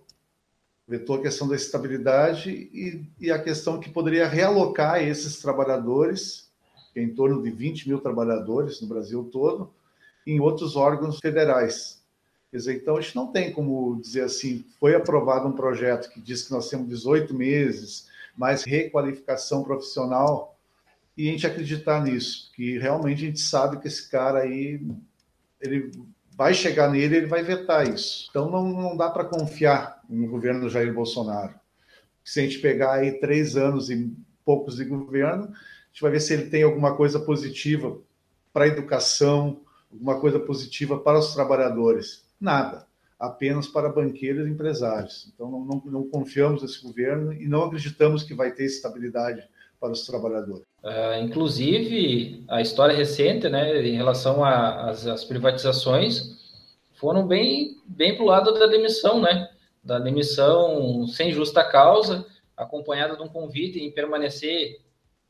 Vetou 0.90 1.18
a 1.18 1.22
questão 1.22 1.48
da 1.48 1.56
estabilidade 1.56 2.50
e, 2.50 3.06
e 3.20 3.32
a 3.32 3.38
questão 3.38 3.80
que 3.80 3.92
poderia 3.92 4.28
realocar 4.28 5.00
esses 5.00 5.40
trabalhadores, 5.40 6.50
é 6.96 7.02
em 7.04 7.14
torno 7.14 7.44
de 7.44 7.52
20 7.52 7.88
mil 7.88 8.00
trabalhadores 8.00 8.82
no 8.82 8.88
Brasil 8.88 9.24
todo, 9.32 9.72
em 10.26 10.40
outros 10.40 10.76
órgãos 10.76 11.20
federais. 11.20 12.02
Quer 12.50 12.58
dizer, 12.58 12.76
então 12.78 12.98
a 12.98 13.02
gente 13.02 13.16
não 13.16 13.28
tem 13.28 13.54
como 13.54 14.02
dizer 14.02 14.24
assim, 14.24 14.66
foi 14.80 14.96
aprovado 14.96 15.48
um 15.48 15.52
projeto 15.52 16.10
que 16.10 16.20
diz 16.20 16.42
que 16.42 16.52
nós 16.52 16.68
temos 16.68 16.90
18 16.90 17.36
meses, 17.36 18.08
mais 18.36 18.64
requalificação 18.64 19.64
profissional, 19.64 20.58
e 21.16 21.30
a 21.30 21.32
gente 21.32 21.46
acreditar 21.46 22.04
nisso, 22.04 22.52
que 22.56 22.80
realmente 22.80 23.24
a 23.24 23.28
gente 23.28 23.42
sabe 23.42 23.78
que 23.78 23.88
esse 23.88 24.10
cara 24.10 24.40
aí, 24.40 24.82
ele 25.62 25.92
vai 26.40 26.54
chegar 26.54 26.90
nele, 26.90 27.18
ele 27.18 27.26
vai 27.26 27.44
vetar 27.44 27.86
isso. 27.86 28.28
Então 28.30 28.50
não, 28.50 28.64
não 28.70 28.96
dá 28.96 29.10
para 29.10 29.26
confiar 29.26 30.02
no 30.10 30.26
governo 30.26 30.62
do 30.62 30.70
Jair 30.70 30.94
Bolsonaro. 30.94 31.54
Se 32.24 32.40
a 32.40 32.44
gente 32.44 32.60
pegar 32.60 32.94
aí 32.94 33.20
três 33.20 33.58
anos 33.58 33.90
e 33.90 34.10
poucos 34.46 34.78
de 34.78 34.86
governo, 34.86 35.44
a 35.44 35.88
gente 35.92 36.02
vai 36.02 36.12
ver 36.12 36.22
se 36.22 36.34
ele 36.34 36.50
tem 36.50 36.64
alguma 36.64 36.96
coisa 36.96 37.20
positiva 37.20 38.00
para 38.54 38.64
a 38.64 38.68
educação, 38.70 39.60
alguma 39.92 40.18
coisa 40.22 40.40
positiva 40.40 40.98
para 40.98 41.20
os 41.20 41.34
trabalhadores. 41.34 42.26
Nada. 42.40 42.88
Apenas 43.20 43.68
para 43.68 43.90
banqueiros 43.90 44.48
e 44.48 44.50
empresários. 44.50 45.30
Então 45.36 45.52
não, 45.52 45.66
não, 45.66 45.84
não 45.88 46.08
confiamos 46.08 46.62
nesse 46.62 46.82
governo 46.82 47.34
e 47.34 47.50
não 47.50 47.66
acreditamos 47.66 48.24
que 48.24 48.34
vai 48.34 48.54
ter 48.54 48.64
estabilidade 48.64 49.46
para 49.80 49.92
os 49.92 50.06
trabalhadores. 50.06 50.64
Uh, 50.84 51.24
inclusive, 51.24 52.44
a 52.48 52.62
história 52.62 52.96
recente, 52.96 53.48
né, 53.50 53.82
em 53.82 53.96
relação 53.96 54.44
às 54.44 55.24
privatizações, 55.24 56.38
foram 57.00 57.26
bem, 57.26 57.78
bem 57.86 58.16
para 58.16 58.24
o 58.24 58.28
lado 58.28 58.54
da 58.54 58.68
demissão, 58.68 59.22
né? 59.22 59.50
Da 59.82 60.00
demissão 60.00 61.08
sem 61.08 61.32
justa 61.32 61.64
causa, 61.64 62.26
acompanhada 62.56 63.16
de 63.16 63.24
um 63.24 63.30
convite 63.30 63.80
em 63.80 63.90
permanecer 63.90 64.82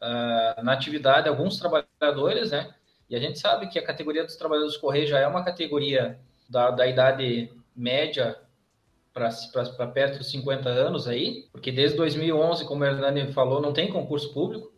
uh, 0.01 0.63
na 0.63 0.73
atividade 0.73 1.29
alguns 1.29 1.59
trabalhadores, 1.59 2.51
né? 2.51 2.73
E 3.07 3.15
a 3.15 3.19
gente 3.19 3.39
sabe 3.39 3.67
que 3.67 3.77
a 3.77 3.85
categoria 3.85 4.23
dos 4.23 4.35
trabalhadores 4.35 4.79
do 4.79 5.05
já 5.05 5.19
é 5.19 5.27
uma 5.27 5.43
categoria 5.43 6.19
da, 6.49 6.71
da 6.71 6.87
idade 6.87 7.51
média 7.75 8.35
para 9.75 9.87
perto 9.87 10.17
dos 10.19 10.31
50 10.31 10.69
anos 10.69 11.07
aí, 11.07 11.47
porque 11.51 11.71
desde 11.71 11.97
2011, 11.97 12.65
como 12.65 12.83
o 12.83 12.85
Hernani 12.85 13.31
falou, 13.33 13.61
não 13.61 13.73
tem 13.73 13.91
concurso 13.91 14.33
público, 14.33 14.71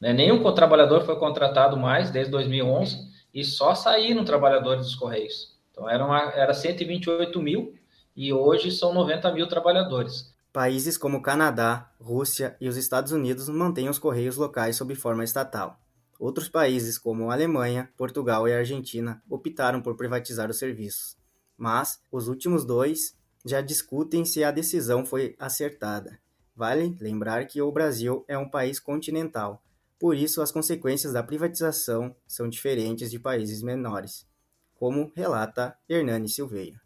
né? 0.00 0.12
nenhum 0.12 0.42
trabalhador 0.54 1.04
foi 1.04 1.16
contratado 1.16 1.76
mais 1.76 2.10
desde 2.10 2.30
2011 2.32 2.98
e 3.32 3.44
só 3.44 3.74
saíram 3.74 4.24
trabalhadores 4.24 4.84
dos 4.84 4.94
Correios. 4.94 5.54
Então 5.70 5.88
eram, 5.88 6.14
era 6.14 6.52
128 6.52 7.40
mil 7.40 7.74
e 8.16 8.32
hoje 8.32 8.70
são 8.70 8.92
90 8.94 9.32
mil 9.32 9.48
trabalhadores. 9.48 10.32
Países 10.52 10.96
como 10.96 11.20
Canadá, 11.20 11.90
Rússia 12.00 12.56
e 12.60 12.68
os 12.68 12.76
Estados 12.76 13.10
Unidos 13.10 13.48
mantêm 13.48 13.88
os 13.88 13.98
Correios 13.98 14.36
locais 14.36 14.76
sob 14.76 14.94
forma 14.94 15.24
estatal. 15.24 15.80
Outros 16.18 16.48
países, 16.48 16.96
como 16.96 17.30
Alemanha, 17.30 17.90
Portugal 17.96 18.46
e 18.46 18.52
Argentina, 18.52 19.20
optaram 19.28 19.82
por 19.82 19.96
privatizar 19.96 20.48
os 20.48 20.58
serviços. 20.58 21.16
Mas 21.56 22.00
os 22.10 22.28
últimos 22.28 22.64
dois 22.64 23.16
já 23.44 23.60
discutem 23.60 24.24
se 24.24 24.42
a 24.42 24.50
decisão 24.50 25.04
foi 25.04 25.36
acertada. 25.38 26.18
Vale 26.56 26.96
lembrar 27.00 27.46
que 27.46 27.60
o 27.60 27.70
Brasil 27.70 28.24
é 28.28 28.38
um 28.38 28.48
país 28.48 28.78
continental, 28.78 29.62
por 29.98 30.16
isso 30.16 30.40
as 30.40 30.52
consequências 30.52 31.12
da 31.12 31.22
privatização 31.22 32.14
são 32.26 32.48
diferentes 32.48 33.10
de 33.10 33.18
países 33.18 33.62
menores, 33.62 34.26
como 34.74 35.12
relata 35.14 35.76
Hernani 35.88 36.28
Silveira. 36.28 36.80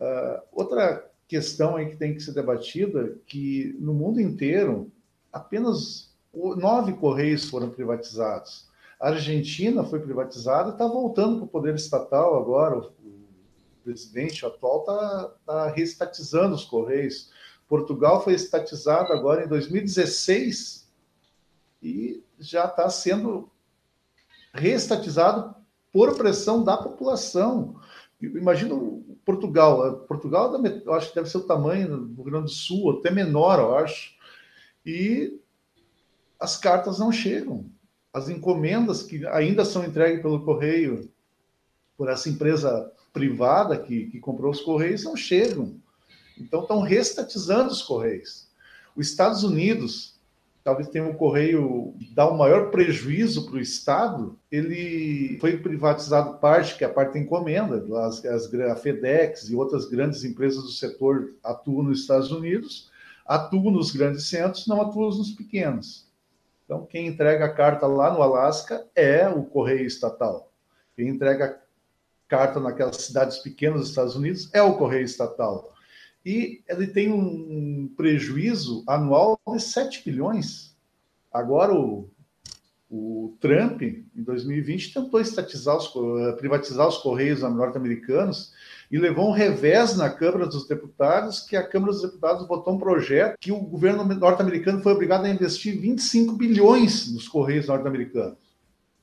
Uh, 0.00 0.42
outra 0.52 1.10
questão 1.26 1.76
aí 1.76 1.86
que 1.90 1.96
tem 1.96 2.14
que 2.14 2.20
ser 2.20 2.32
debatida 2.32 3.16
que 3.26 3.76
no 3.80 3.92
mundo 3.92 4.20
inteiro 4.20 4.90
apenas 5.32 6.14
nove 6.32 6.92
correios 6.94 7.48
foram 7.48 7.70
privatizados. 7.70 8.68
A 9.00 9.08
Argentina 9.08 9.84
foi 9.84 10.00
privatizada, 10.00 10.70
está 10.70 10.86
voltando 10.86 11.38
para 11.38 11.44
o 11.44 11.48
poder 11.48 11.74
estatal 11.74 12.38
agora 12.38 12.88
presidente 13.86 14.44
atual 14.44 14.80
está 14.80 15.32
tá 15.46 15.68
reestatizando 15.68 16.56
os 16.56 16.64
Correios. 16.64 17.30
Portugal 17.68 18.22
foi 18.22 18.34
estatizado 18.34 19.12
agora 19.12 19.44
em 19.44 19.48
2016 19.48 20.90
e 21.80 22.20
já 22.36 22.64
está 22.64 22.90
sendo 22.90 23.48
reestatizado 24.52 25.54
por 25.92 26.16
pressão 26.16 26.64
da 26.64 26.76
população. 26.76 27.80
Imagina 28.20 28.74
Portugal. 29.24 30.00
Portugal, 30.00 30.52
eu 30.84 30.92
acho 30.92 31.10
que 31.10 31.14
deve 31.14 31.30
ser 31.30 31.38
o 31.38 31.46
tamanho 31.46 31.96
do 31.96 32.22
Rio 32.22 32.24
Grande 32.24 32.46
do 32.46 32.50
Sul, 32.50 32.98
até 32.98 33.10
menor, 33.12 33.60
eu 33.60 33.76
acho. 33.76 34.16
E 34.84 35.40
as 36.40 36.56
cartas 36.56 36.98
não 36.98 37.12
chegam. 37.12 37.70
As 38.12 38.28
encomendas 38.28 39.04
que 39.04 39.24
ainda 39.28 39.64
são 39.64 39.84
entregues 39.84 40.22
pelo 40.22 40.44
correio 40.44 41.08
por 41.96 42.08
essa 42.08 42.28
empresa 42.28 42.92
privada 43.16 43.78
que, 43.78 44.10
que 44.10 44.20
comprou 44.20 44.52
os 44.52 44.60
Correios 44.60 45.04
não 45.04 45.16
chegam. 45.16 45.74
Então, 46.38 46.60
estão 46.60 46.82
restatizando 46.82 47.70
os 47.70 47.80
Correios. 47.80 48.46
Os 48.94 49.08
Estados 49.08 49.42
Unidos, 49.42 50.20
talvez 50.62 50.90
tenha 50.90 51.06
um 51.06 51.14
Correio 51.14 51.94
dá 52.14 52.28
o 52.28 52.36
maior 52.36 52.70
prejuízo 52.70 53.46
para 53.46 53.54
o 53.54 53.60
Estado, 53.60 54.38
ele 54.52 55.38
foi 55.40 55.56
privatizado 55.56 56.38
parte, 56.38 56.76
que 56.76 56.84
é 56.84 56.86
a 56.86 56.92
parte 56.92 57.14
da 57.14 57.20
encomenda, 57.20 57.82
as, 58.04 58.22
as, 58.26 58.52
a 58.52 58.76
FedEx 58.76 59.48
e 59.48 59.56
outras 59.56 59.86
grandes 59.86 60.22
empresas 60.24 60.62
do 60.62 60.70
setor 60.70 61.32
atuam 61.42 61.84
nos 61.84 62.00
Estados 62.00 62.30
Unidos, 62.30 62.90
atuam 63.24 63.70
nos 63.70 63.92
grandes 63.92 64.28
centros, 64.28 64.66
não 64.66 64.82
atuam 64.82 65.08
nos 65.08 65.30
pequenos. 65.30 66.06
Então, 66.66 66.84
quem 66.84 67.06
entrega 67.06 67.46
a 67.46 67.54
carta 67.54 67.86
lá 67.86 68.12
no 68.12 68.20
Alasca 68.20 68.86
é 68.94 69.26
o 69.26 69.42
Correio 69.42 69.86
Estatal. 69.86 70.52
Quem 70.94 71.08
entrega 71.08 71.60
carta 72.28 72.60
naquelas 72.60 72.96
cidades 72.96 73.38
pequenas 73.38 73.80
dos 73.80 73.88
Estados 73.90 74.16
Unidos 74.16 74.50
é 74.52 74.62
o 74.62 74.76
correio 74.76 75.04
estatal. 75.04 75.72
E 76.24 76.60
ele 76.68 76.88
tem 76.88 77.12
um 77.12 77.88
prejuízo 77.96 78.82
anual 78.86 79.38
de 79.46 79.62
7 79.62 80.02
bilhões. 80.04 80.76
Agora, 81.32 81.72
o, 81.72 82.10
o 82.90 83.36
Trump, 83.40 83.82
em 83.82 84.04
2020, 84.16 84.94
tentou 84.94 85.20
estatizar 85.20 85.76
os, 85.76 85.88
privatizar 86.36 86.88
os 86.88 86.98
correios 86.98 87.42
norte-americanos 87.42 88.52
e 88.90 88.98
levou 88.98 89.28
um 89.28 89.32
revés 89.32 89.96
na 89.96 90.10
Câmara 90.10 90.46
dos 90.46 90.66
Deputados, 90.66 91.40
que 91.40 91.56
a 91.56 91.66
Câmara 91.66 91.92
dos 91.92 92.02
Deputados 92.02 92.46
votou 92.48 92.74
um 92.74 92.78
projeto 92.78 93.36
que 93.40 93.52
o 93.52 93.60
governo 93.60 94.04
norte-americano 94.04 94.82
foi 94.82 94.92
obrigado 94.92 95.26
a 95.26 95.30
investir 95.30 95.80
25 95.80 96.34
bilhões 96.34 97.12
nos 97.12 97.28
correios 97.28 97.68
norte-americanos. 97.68 98.45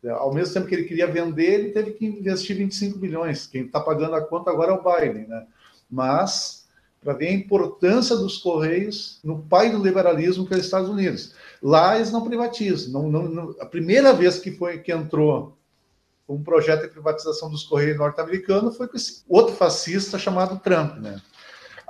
Ao 0.10 0.34
mesmo 0.34 0.54
tempo 0.54 0.68
que 0.68 0.76
ele 0.76 0.84
queria 0.84 1.08
vender, 1.08 1.60
ele 1.60 1.70
teve 1.72 1.92
que 1.92 2.06
investir 2.06 2.58
25 2.58 2.98
bilhões. 2.98 3.48
Quem 3.48 3.64
está 3.66 3.80
pagando 3.80 4.16
a 4.16 4.22
conta 4.22 4.52
agora 4.52 4.72
é 4.72 4.76
o 4.76 4.84
Biden, 4.84 5.28
né? 5.28 5.46
Mas 5.90 6.64
para 7.04 7.14
ver 7.14 7.28
a 7.28 7.34
importância 7.34 8.16
dos 8.16 8.38
Correios 8.38 9.20
no 9.24 9.40
pai 9.40 9.70
do 9.70 9.84
liberalismo 9.84 10.46
que 10.48 10.54
é 10.54 10.58
os 10.58 10.64
Estados 10.64 10.90
Unidos. 10.90 11.34
Lá 11.62 11.96
eles 11.96 12.12
não 12.12 12.24
privatizam. 12.24 12.92
Não, 12.92 13.12
não, 13.12 13.24
não, 13.28 13.56
a 13.60 13.66
primeira 13.66 14.14
vez 14.14 14.40
que 14.40 14.52
foi 14.52 14.80
que 14.80 14.92
entrou 14.92 15.58
um 16.28 16.42
projeto 16.42 16.84
de 16.84 16.88
privatização 16.88 17.50
dos 17.50 17.64
Correios 17.64 17.98
norte-americanos 17.98 18.78
foi 18.78 18.88
com 18.88 18.96
esse 18.96 19.24
outro 19.28 19.54
fascista 19.54 20.18
chamado 20.18 20.60
Trump, 20.60 20.98
né? 20.98 21.22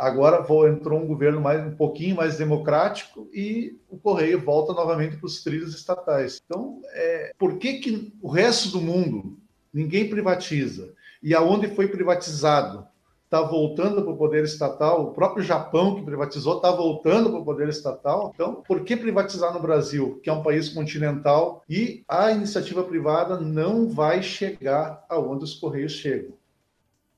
Agora 0.04 0.46
entrou 0.70 1.00
um 1.00 1.08
governo 1.08 1.40
mais, 1.40 1.66
um 1.66 1.78
pouquinho 1.78 2.18
mais 2.18 2.38
democrático 2.38 3.30
e 3.34 3.80
o 3.90 3.98
Correio 3.98 4.38
volta 4.42 4.74
novamente 4.74 5.16
para 5.16 5.26
os 5.26 5.42
trilhos 5.42 5.74
estatais. 5.74 6.42
Então, 6.46 6.82
é, 6.92 7.32
por 7.40 7.58
que, 7.58 7.76
que 7.76 8.14
o 8.22 8.30
resto 8.30 8.68
do 8.68 8.82
mundo 8.82 9.38
ninguém 9.74 10.10
privatiza? 10.10 10.94
E 11.22 11.34
aonde 11.34 11.70
foi 11.70 11.88
privatizado? 11.88 12.86
Está 13.24 13.42
voltando 13.42 14.04
para 14.04 14.12
o 14.12 14.18
poder 14.18 14.44
estatal. 14.44 15.06
O 15.06 15.14
próprio 15.14 15.42
Japão, 15.42 15.96
que 15.96 16.04
privatizou, 16.04 16.58
está 16.58 16.70
voltando 16.70 17.30
para 17.30 17.40
o 17.40 17.46
poder 17.46 17.70
estatal. 17.70 18.32
Então, 18.36 18.56
por 18.56 18.84
que 18.84 18.98
privatizar 18.98 19.54
no 19.54 19.62
Brasil, 19.62 20.20
que 20.22 20.30
é 20.30 20.34
um 20.34 20.44
país 20.44 20.68
continental, 20.68 21.64
e 21.68 22.04
a 22.10 22.30
iniciativa 22.30 22.84
privada 22.84 23.40
não 23.40 23.88
vai 23.88 24.22
chegar 24.22 25.06
aonde 25.08 25.46
os 25.46 25.54
Correios 25.54 25.94
chegam? 25.94 26.34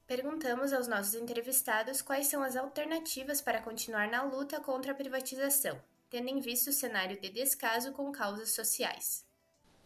Perguntamos 0.08 0.72
aos 0.72 0.88
nossos 0.88 1.16
entrevistados 1.16 2.00
quais 2.00 2.28
são 2.28 2.44
as 2.44 2.56
alternativas 2.56 3.42
para 3.42 3.62
continuar 3.62 4.08
na 4.08 4.22
luta 4.22 4.60
contra 4.60 4.92
a 4.92 4.96
privatização, 4.96 5.80
tendo 6.12 6.30
em 6.30 6.40
vista 6.40 6.70
o 6.70 6.74
cenário 6.74 7.20
de 7.20 7.30
descaso 7.30 7.92
com 7.92 8.12
causas 8.12 8.54
sociais. 8.54 9.26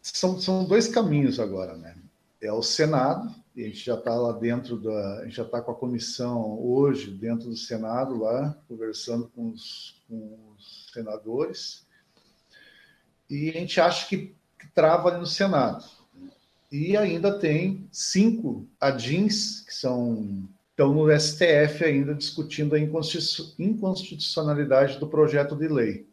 São, 0.01 0.37
são 0.37 0.65
dois 0.65 0.89
caminhos 0.89 1.39
agora, 1.39 1.77
né? 1.77 1.95
É 2.41 2.51
o 2.51 2.61
Senado, 2.61 3.33
a 3.55 3.59
gente 3.61 3.77
já 3.77 3.95
está 3.95 4.13
lá 4.13 4.33
dentro 4.33 4.77
da. 4.77 5.19
A 5.19 5.23
gente 5.25 5.35
já 5.35 5.43
está 5.43 5.61
com 5.61 5.71
a 5.71 5.75
comissão 5.75 6.59
hoje 6.59 7.11
dentro 7.11 7.49
do 7.49 7.55
Senado, 7.55 8.17
lá, 8.17 8.57
conversando 8.67 9.29
com 9.29 9.49
os, 9.51 10.01
com 10.07 10.53
os 10.55 10.89
senadores, 10.93 11.85
e 13.29 13.49
a 13.49 13.53
gente 13.53 13.79
acha 13.79 14.07
que, 14.07 14.35
que 14.57 14.67
trava 14.73 15.09
ali 15.09 15.19
no 15.19 15.25
Senado. 15.25 15.98
E 16.71 16.95
ainda 16.95 17.39
tem 17.39 17.87
cinco 17.91 18.67
adins 18.79 19.61
que 19.61 19.73
são 19.73 20.47
estão 20.79 20.93
no 20.93 21.19
STF 21.19 21.83
ainda 21.83 22.15
discutindo 22.15 22.73
a 22.73 22.79
inconstitucionalidade 22.79 24.97
do 24.97 25.07
projeto 25.07 25.53
de 25.53 25.67
lei. 25.67 26.07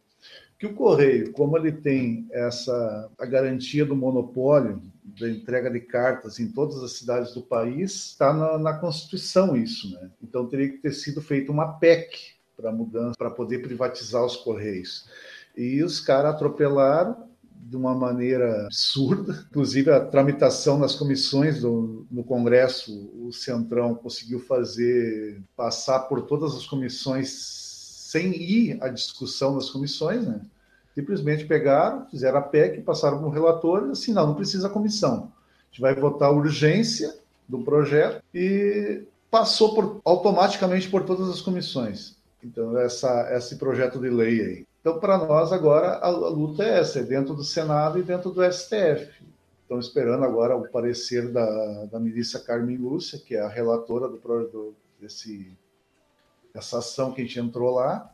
Que 0.58 0.66
o 0.66 0.74
Correio, 0.74 1.32
como 1.32 1.56
ele 1.56 1.70
tem 1.70 2.26
essa 2.32 3.08
a 3.16 3.24
garantia 3.24 3.84
do 3.84 3.94
monopólio 3.94 4.82
da 5.04 5.30
entrega 5.30 5.70
de 5.70 5.80
cartas 5.80 6.40
em 6.40 6.50
todas 6.50 6.82
as 6.82 6.92
cidades 6.92 7.32
do 7.32 7.42
país, 7.42 7.92
está 7.92 8.32
na, 8.32 8.58
na, 8.58 8.74
Constituição 8.74 9.56
isso, 9.56 9.92
né? 9.92 10.10
Então 10.20 10.46
teria 10.46 10.70
que 10.70 10.78
ter 10.78 10.92
sido 10.92 11.22
feita 11.22 11.52
uma 11.52 11.74
PEC 11.74 12.34
para 12.56 12.72
mudança, 12.72 13.16
para 13.16 13.30
poder 13.30 13.60
privatizar 13.60 14.24
os 14.24 14.36
Correios. 14.36 15.08
E 15.56 15.80
os 15.82 16.00
caras 16.00 16.34
atropelaram 16.34 17.28
de 17.68 17.76
uma 17.76 17.94
maneira 17.94 18.66
absurda. 18.66 19.44
Inclusive, 19.50 19.90
a 19.90 20.00
tramitação 20.00 20.78
nas 20.78 20.94
comissões 20.94 21.60
do, 21.60 22.06
no 22.10 22.22
Congresso, 22.22 23.10
o 23.20 23.32
Centrão 23.32 23.94
conseguiu 23.94 24.38
fazer, 24.38 25.42
passar 25.56 26.00
por 26.00 26.22
todas 26.22 26.54
as 26.54 26.64
comissões 26.64 27.28
sem 27.28 28.30
ir 28.40 28.78
à 28.80 28.88
discussão 28.88 29.56
das 29.56 29.68
comissões, 29.68 30.24
né? 30.24 30.40
Simplesmente 30.94 31.44
pegaram, 31.44 32.06
fizeram 32.06 32.38
a 32.38 32.42
PEC, 32.42 32.80
passaram 32.80 33.18
para 33.18 33.26
o 33.26 33.30
relator 33.30 33.88
e 33.88 33.90
assim, 33.90 34.12
não, 34.12 34.28
não 34.28 34.34
precisa 34.34 34.70
comissão. 34.70 35.32
A 35.34 35.66
gente 35.70 35.80
vai 35.80 35.94
votar 35.94 36.28
a 36.28 36.32
urgência 36.32 37.18
do 37.48 37.58
projeto 37.58 38.22
e 38.32 39.02
passou 39.30 39.74
por, 39.74 40.00
automaticamente 40.04 40.88
por 40.88 41.04
todas 41.04 41.28
as 41.28 41.42
comissões. 41.42 42.15
Então, 42.46 42.78
essa, 42.78 43.28
esse 43.36 43.56
projeto 43.56 43.98
de 43.98 44.08
lei 44.08 44.40
aí. 44.40 44.66
Então, 44.80 45.00
para 45.00 45.18
nós, 45.18 45.52
agora, 45.52 45.88
a, 45.94 46.06
a, 46.06 46.28
luta 46.28 46.62
é 46.62 46.78
essa, 46.78 47.00
é 47.00 47.02
dentro 47.02 47.34
do 47.34 47.42
Senado 47.42 47.98
e 47.98 48.04
dentro 48.04 48.30
do 48.30 48.40
STF. 48.44 49.24
Estão 49.62 49.80
esperando 49.80 50.24
agora 50.24 50.56
o 50.56 50.68
parecer 50.68 51.32
da, 51.32 51.86
da 51.86 51.98
ministra 51.98 52.38
Carmen 52.38 52.76
Lúcia, 52.76 53.18
que 53.18 53.34
é 53.34 53.40
a 53.40 53.48
relatora 53.48 54.06
do, 54.08 54.16
do, 54.16 54.74
desse, 55.00 55.50
dessa 56.54 56.78
ação 56.78 57.12
que 57.12 57.20
a 57.20 57.24
gente 57.24 57.40
entrou 57.40 57.74
lá. 57.74 58.12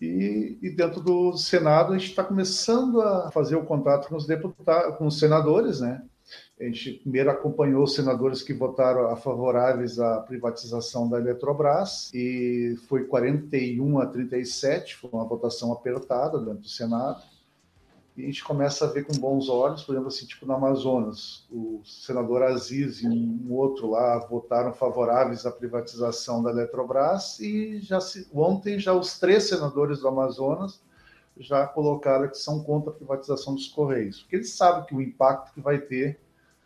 E, 0.00 0.56
e 0.62 0.70
dentro 0.70 1.00
do 1.00 1.36
Senado, 1.36 1.92
a 1.92 1.98
gente 1.98 2.10
está 2.10 2.22
começando 2.22 3.00
a 3.00 3.32
fazer 3.32 3.56
o 3.56 3.64
contato 3.64 4.08
com 4.08 4.14
os 4.14 4.26
deputados, 4.26 4.96
com 4.96 5.06
os 5.08 5.18
senadores, 5.18 5.80
né? 5.80 6.00
A 6.60 6.64
gente 6.64 6.92
primeiro 6.94 7.30
acompanhou 7.30 7.82
os 7.82 7.94
senadores 7.94 8.42
que 8.42 8.52
votaram 8.52 9.08
a 9.08 9.16
favoráveis 9.16 9.98
à 9.98 10.20
privatização 10.20 11.08
da 11.08 11.18
Eletrobras 11.18 12.10
e 12.14 12.76
foi 12.88 13.04
41 13.04 13.98
a 13.98 14.06
37, 14.06 14.96
foi 14.96 15.10
uma 15.12 15.24
votação 15.24 15.72
apertada 15.72 16.38
dentro 16.38 16.60
do 16.60 16.68
Senado. 16.68 17.22
E 18.16 18.22
a 18.22 18.26
gente 18.26 18.44
começa 18.44 18.84
a 18.84 18.88
ver 18.88 19.04
com 19.04 19.14
bons 19.14 19.48
olhos, 19.48 19.82
por 19.82 19.92
exemplo, 19.92 20.08
assim, 20.08 20.26
tipo 20.26 20.44
no 20.44 20.52
Amazonas, 20.52 21.46
o 21.50 21.80
senador 21.82 22.42
Aziz 22.42 23.02
e 23.02 23.08
um 23.08 23.50
outro 23.50 23.90
lá 23.90 24.18
votaram 24.18 24.72
favoráveis 24.74 25.46
à 25.46 25.50
privatização 25.50 26.42
da 26.42 26.50
Eletrobras 26.50 27.40
e 27.40 27.80
já 27.80 28.00
se, 28.00 28.28
ontem 28.34 28.78
já 28.78 28.92
os 28.92 29.18
três 29.18 29.48
senadores 29.48 30.00
do 30.00 30.08
Amazonas 30.08 30.82
já 31.38 31.66
colocaram 31.66 32.28
que 32.28 32.36
são 32.36 32.62
contra 32.62 32.90
a 32.90 32.94
privatização 32.94 33.54
dos 33.54 33.68
Correios, 33.68 34.20
porque 34.20 34.36
eles 34.36 34.52
sabem 34.52 34.84
que 34.84 34.94
o 34.94 35.00
impacto 35.00 35.54
que 35.54 35.60
vai 35.62 35.78
ter 35.78 36.20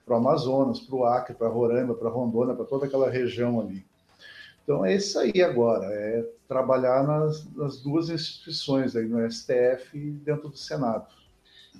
para 0.06 0.14
o 0.14 0.18
Amazonas, 0.18 0.78
para 0.78 0.94
o 0.94 1.04
Acre, 1.04 1.34
para 1.34 1.48
Roraima, 1.48 1.92
para 1.92 2.08
Rondônia, 2.08 2.54
para 2.54 2.64
toda 2.64 2.86
aquela 2.86 3.10
região 3.10 3.60
ali. 3.60 3.84
Então 4.62 4.84
é 4.84 4.94
isso 4.94 5.18
aí 5.18 5.42
agora, 5.42 5.86
é 5.86 6.24
trabalhar 6.48 7.04
nas, 7.04 7.44
nas, 7.54 7.80
duas 7.80 8.08
instituições 8.08 8.94
aí, 8.94 9.06
no 9.06 9.28
STF 9.30 9.96
e 9.96 10.10
dentro 10.12 10.48
do 10.48 10.56
Senado. 10.56 11.06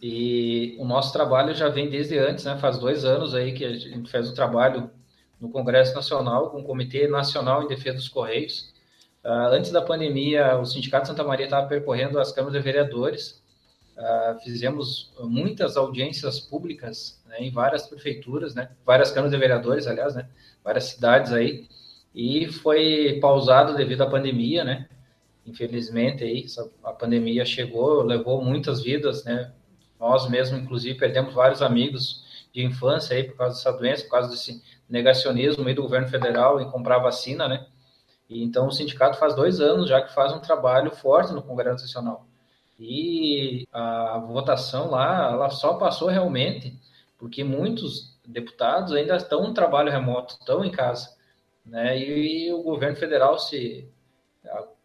E 0.02 0.76
o 0.78 0.84
nosso 0.84 1.12
trabalho 1.12 1.54
já 1.54 1.68
vem 1.68 1.88
desde 1.88 2.18
antes, 2.18 2.44
né? 2.44 2.58
Faz 2.58 2.78
dois 2.78 3.04
anos 3.04 3.34
aí 3.34 3.52
que 3.52 3.64
a 3.64 3.72
gente 3.72 4.10
fez 4.10 4.28
o 4.28 4.34
trabalho 4.34 4.90
no 5.40 5.48
Congresso 5.48 5.94
Nacional 5.94 6.50
com 6.50 6.60
o 6.60 6.64
Comitê 6.64 7.08
Nacional 7.08 7.62
em 7.62 7.68
Defesa 7.68 7.96
dos 7.96 8.08
Correios. 8.08 8.72
Uh, 9.24 9.50
antes 9.50 9.70
da 9.70 9.82
pandemia, 9.82 10.56
o 10.58 10.64
Sindicato 10.64 11.08
Santa 11.08 11.24
Maria 11.24 11.46
estava 11.46 11.66
percorrendo 11.66 12.18
as 12.20 12.30
câmaras 12.30 12.56
de 12.56 12.62
vereadores 12.62 13.42
Uh, 13.96 14.38
fizemos 14.44 15.10
muitas 15.20 15.74
audiências 15.74 16.38
públicas 16.38 17.18
né, 17.26 17.36
em 17.40 17.50
várias 17.50 17.86
prefeituras, 17.86 18.54
né, 18.54 18.70
várias 18.84 19.10
câmaras 19.10 19.32
de 19.32 19.38
vereadores, 19.38 19.86
aliás, 19.86 20.14
né, 20.14 20.28
várias 20.62 20.84
cidades 20.84 21.32
aí, 21.32 21.66
e 22.14 22.46
foi 22.46 23.18
pausado 23.22 23.74
devido 23.74 24.02
à 24.02 24.10
pandemia, 24.10 24.64
né? 24.64 24.88
Infelizmente 25.46 26.24
aí 26.24 26.46
a 26.82 26.92
pandemia 26.92 27.44
chegou, 27.44 28.02
levou 28.02 28.42
muitas 28.42 28.82
vidas, 28.82 29.22
né? 29.24 29.52
Nós 30.00 30.28
mesmos, 30.28 30.60
inclusive, 30.60 30.98
perdemos 30.98 31.34
vários 31.34 31.60
amigos 31.60 32.48
de 32.54 32.64
infância 32.64 33.14
aí 33.14 33.24
por 33.24 33.36
causa 33.36 33.56
dessa 33.56 33.72
doença, 33.72 34.04
por 34.04 34.12
causa 34.12 34.30
desse 34.30 34.62
negacionismo 34.88 35.68
aí 35.68 35.74
do 35.74 35.82
governo 35.82 36.08
federal 36.08 36.58
em 36.60 36.70
comprar 36.70 36.98
vacina, 36.98 37.46
né? 37.46 37.66
E 38.30 38.42
então 38.42 38.66
o 38.66 38.72
sindicato 38.72 39.18
faz 39.18 39.34
dois 39.34 39.60
anos 39.60 39.88
já 39.88 40.00
que 40.00 40.12
faz 40.14 40.32
um 40.32 40.40
trabalho 40.40 40.90
forte 40.90 41.32
no 41.32 41.42
Congresso 41.42 41.82
Nacional 41.82 42.25
e 42.78 43.66
a 43.72 44.18
votação 44.18 44.90
lá, 44.90 45.30
ela 45.32 45.50
só 45.50 45.74
passou 45.74 46.08
realmente 46.08 46.78
porque 47.18 47.42
muitos 47.42 48.14
deputados 48.26 48.92
ainda 48.92 49.16
estão 49.16 49.42
no 49.44 49.54
trabalho 49.54 49.90
remoto, 49.90 50.36
estão 50.38 50.64
em 50.64 50.70
casa, 50.70 51.14
né? 51.64 51.98
E, 51.98 52.52
o 52.52 52.62
governo 52.62 52.96
federal 52.96 53.38
se, 53.38 53.88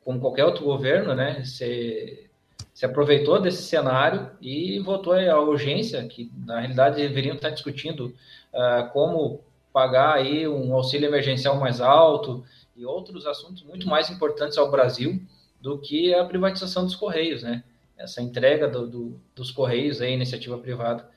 como 0.03 0.19
qualquer 0.19 0.45
outro 0.45 0.63
governo, 0.63 1.13
né, 1.13 1.43
se, 1.43 2.29
se 2.73 2.85
aproveitou 2.85 3.41
desse 3.41 3.63
cenário 3.63 4.31
e 4.41 4.79
votou 4.79 5.13
a 5.13 5.39
urgência, 5.41 6.03
que 6.07 6.31
na 6.45 6.59
realidade 6.59 6.95
deveriam 6.95 7.35
estar 7.35 7.49
discutindo 7.49 8.15
uh, 8.53 8.89
como 8.91 9.41
pagar 9.73 10.15
aí 10.15 10.47
um 10.47 10.73
auxílio 10.73 11.07
emergencial 11.07 11.57
mais 11.57 11.79
alto 11.79 12.43
e 12.75 12.85
outros 12.85 13.25
assuntos 13.25 13.63
muito 13.63 13.87
mais 13.87 14.09
importantes 14.09 14.57
ao 14.57 14.71
Brasil 14.71 15.21
do 15.59 15.77
que 15.77 16.13
a 16.13 16.25
privatização 16.25 16.83
dos 16.83 16.95
Correios, 16.95 17.43
né? 17.43 17.63
Essa 18.01 18.21
entrega 18.21 18.67
do, 18.67 18.87
do, 18.87 19.21
dos 19.35 19.51
Correios 19.51 20.01
aí, 20.01 20.13
iniciativa 20.13 20.57
privada. 20.57 21.09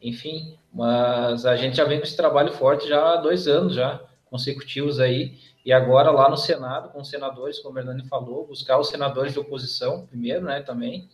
Enfim, 0.00 0.56
mas 0.72 1.46
a 1.46 1.56
gente 1.56 1.76
já 1.76 1.84
vem 1.84 1.98
com 1.98 2.04
esse 2.04 2.16
trabalho 2.16 2.52
forte 2.52 2.88
já 2.88 3.14
há 3.14 3.16
dois 3.16 3.48
anos 3.48 3.74
já 3.74 4.00
consecutivos 4.26 5.00
aí, 5.00 5.38
e 5.64 5.72
agora 5.72 6.10
lá 6.10 6.28
no 6.28 6.36
Senado, 6.36 6.90
com 6.90 7.00
os 7.00 7.08
senadores, 7.08 7.58
como 7.60 7.76
o 7.76 7.78
Hernani 7.78 8.06
falou, 8.08 8.46
buscar 8.46 8.78
os 8.78 8.88
senadores 8.88 9.32
de 9.32 9.38
oposição 9.38 10.06
primeiro, 10.06 10.44
né, 10.44 10.60
também, 10.60 11.08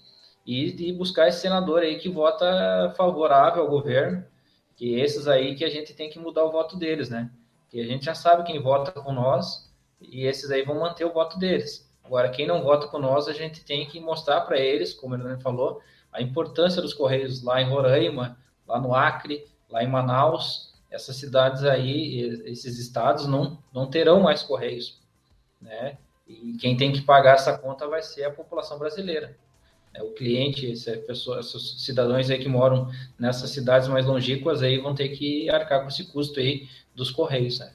e, 0.47 0.89
e 0.89 0.93
buscar 0.93 1.29
esse 1.29 1.41
senador 1.41 1.83
aí 1.83 1.99
que 1.99 2.09
vota 2.09 2.93
favorável 2.97 3.63
ao 3.63 3.69
governo, 3.69 4.25
que 4.77 4.99
esses 4.99 5.29
aí 5.29 5.55
que 5.55 5.65
a 5.65 5.69
gente 5.69 5.95
tem 5.95 6.11
que 6.11 6.19
mudar 6.19 6.45
o 6.45 6.51
voto 6.51 6.77
deles, 6.77 7.09
né, 7.09 7.31
que 7.71 7.81
a 7.81 7.87
gente 7.87 8.05
já 8.05 8.15
sabe 8.15 8.45
quem 8.45 8.61
vota 8.61 8.91
com 8.93 9.13
nós, 9.13 9.71
e 10.01 10.27
esses 10.27 10.51
aí 10.51 10.65
vão 10.65 10.81
manter 10.81 11.05
o 11.05 11.13
voto 11.13 11.39
deles. 11.39 11.89
Agora, 12.13 12.29
quem 12.29 12.47
não 12.47 12.63
vota 12.63 12.89
com 12.89 12.99
nós, 12.99 13.27
a 13.27 13.33
gente 13.33 13.65
tem 13.65 13.87
que 13.87 13.99
mostrar 13.99 14.43
para 14.43 14.59
eles, 14.59 14.93
como 14.93 15.15
ele 15.15 15.39
falou, 15.39 15.81
a 16.13 16.21
importância 16.21 16.83
dos 16.83 16.93
Correios 16.93 17.43
lá 17.43 17.63
em 17.63 17.71
Roraima, 17.71 18.37
lá 18.69 18.79
no 18.79 18.95
Acre, 18.95 19.47
lá 19.67 19.83
em 19.83 19.89
Manaus, 19.89 20.75
essas 20.91 21.17
cidades 21.17 21.65
aí, 21.65 22.43
esses 22.45 22.79
estados 22.79 23.27
não, 23.27 23.59
não 23.73 23.89
terão 23.89 24.21
mais 24.21 24.43
Correios, 24.43 25.01
né? 25.59 25.97
E 26.29 26.53
quem 26.61 26.77
tem 26.77 26.93
que 26.93 27.01
pagar 27.01 27.37
essa 27.37 27.57
conta 27.57 27.89
vai 27.89 28.03
ser 28.03 28.25
a 28.25 28.31
população 28.31 28.79
brasileira. 28.79 29.35
É, 29.95 30.03
o 30.03 30.13
cliente, 30.13 30.71
essa 30.71 30.95
pessoa, 30.99 31.41
esses 31.41 31.83
cidadãos 31.83 32.29
aí 32.29 32.39
que 32.39 32.49
moram 32.49 32.91
nessas 33.19 33.49
cidades 33.49 33.89
mais 33.89 34.05
longínquas 34.05 34.63
aí 34.63 34.77
vão 34.77 34.95
ter 34.95 35.09
que 35.17 35.49
arcar 35.49 35.81
com 35.81 35.89
esse 35.89 36.05
custo 36.13 36.41
aí 36.41 36.69
dos 36.95 37.11
Correios, 37.11 37.59
né? 37.59 37.73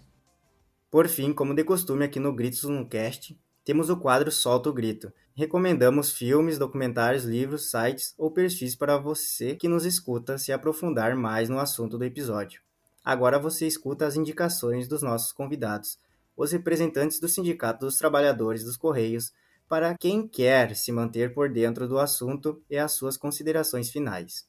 Por 0.92 1.08
fim, 1.08 1.34
como 1.34 1.56
de 1.56 1.64
costume 1.64 2.06
aqui 2.06 2.20
no 2.20 2.32
Gritos 2.32 2.66
no 2.66 2.88
Cast, 2.88 3.36
temos 3.68 3.90
o 3.90 3.98
quadro 3.98 4.32
Solta 4.32 4.70
o 4.70 4.74
Grito. 4.74 5.12
Recomendamos 5.36 6.14
filmes, 6.14 6.58
documentários, 6.58 7.26
livros, 7.26 7.70
sites 7.70 8.16
ou 8.18 8.32
perfis 8.32 8.78
para 8.78 8.98
você 8.98 9.58
que 9.58 9.68
nos 9.68 9.86
escuta 9.86 10.38
se 10.38 10.54
aprofundar 10.54 11.18
mais 11.18 11.50
no 11.50 11.60
assunto 11.60 11.98
do 11.98 12.06
episódio. 12.06 12.62
Agora 13.04 13.38
você 13.38 13.68
escuta 13.68 14.08
as 14.08 14.16
indicações 14.16 14.88
dos 14.88 15.02
nossos 15.02 15.34
convidados, 15.34 16.00
os 16.38 16.54
representantes 16.54 17.20
do 17.20 17.28
Sindicato 17.28 17.86
dos 17.86 17.98
Trabalhadores 17.98 18.64
dos 18.64 18.78
Correios, 18.78 19.34
para 19.68 19.98
quem 19.98 20.26
quer 20.26 20.74
se 20.74 20.94
manter 20.94 21.34
por 21.34 21.50
dentro 21.50 21.90
do 21.90 22.00
assunto 22.00 22.62
e 22.70 22.78
as 22.78 22.94
suas 22.94 23.18
considerações 23.18 23.90
finais. 23.90 24.48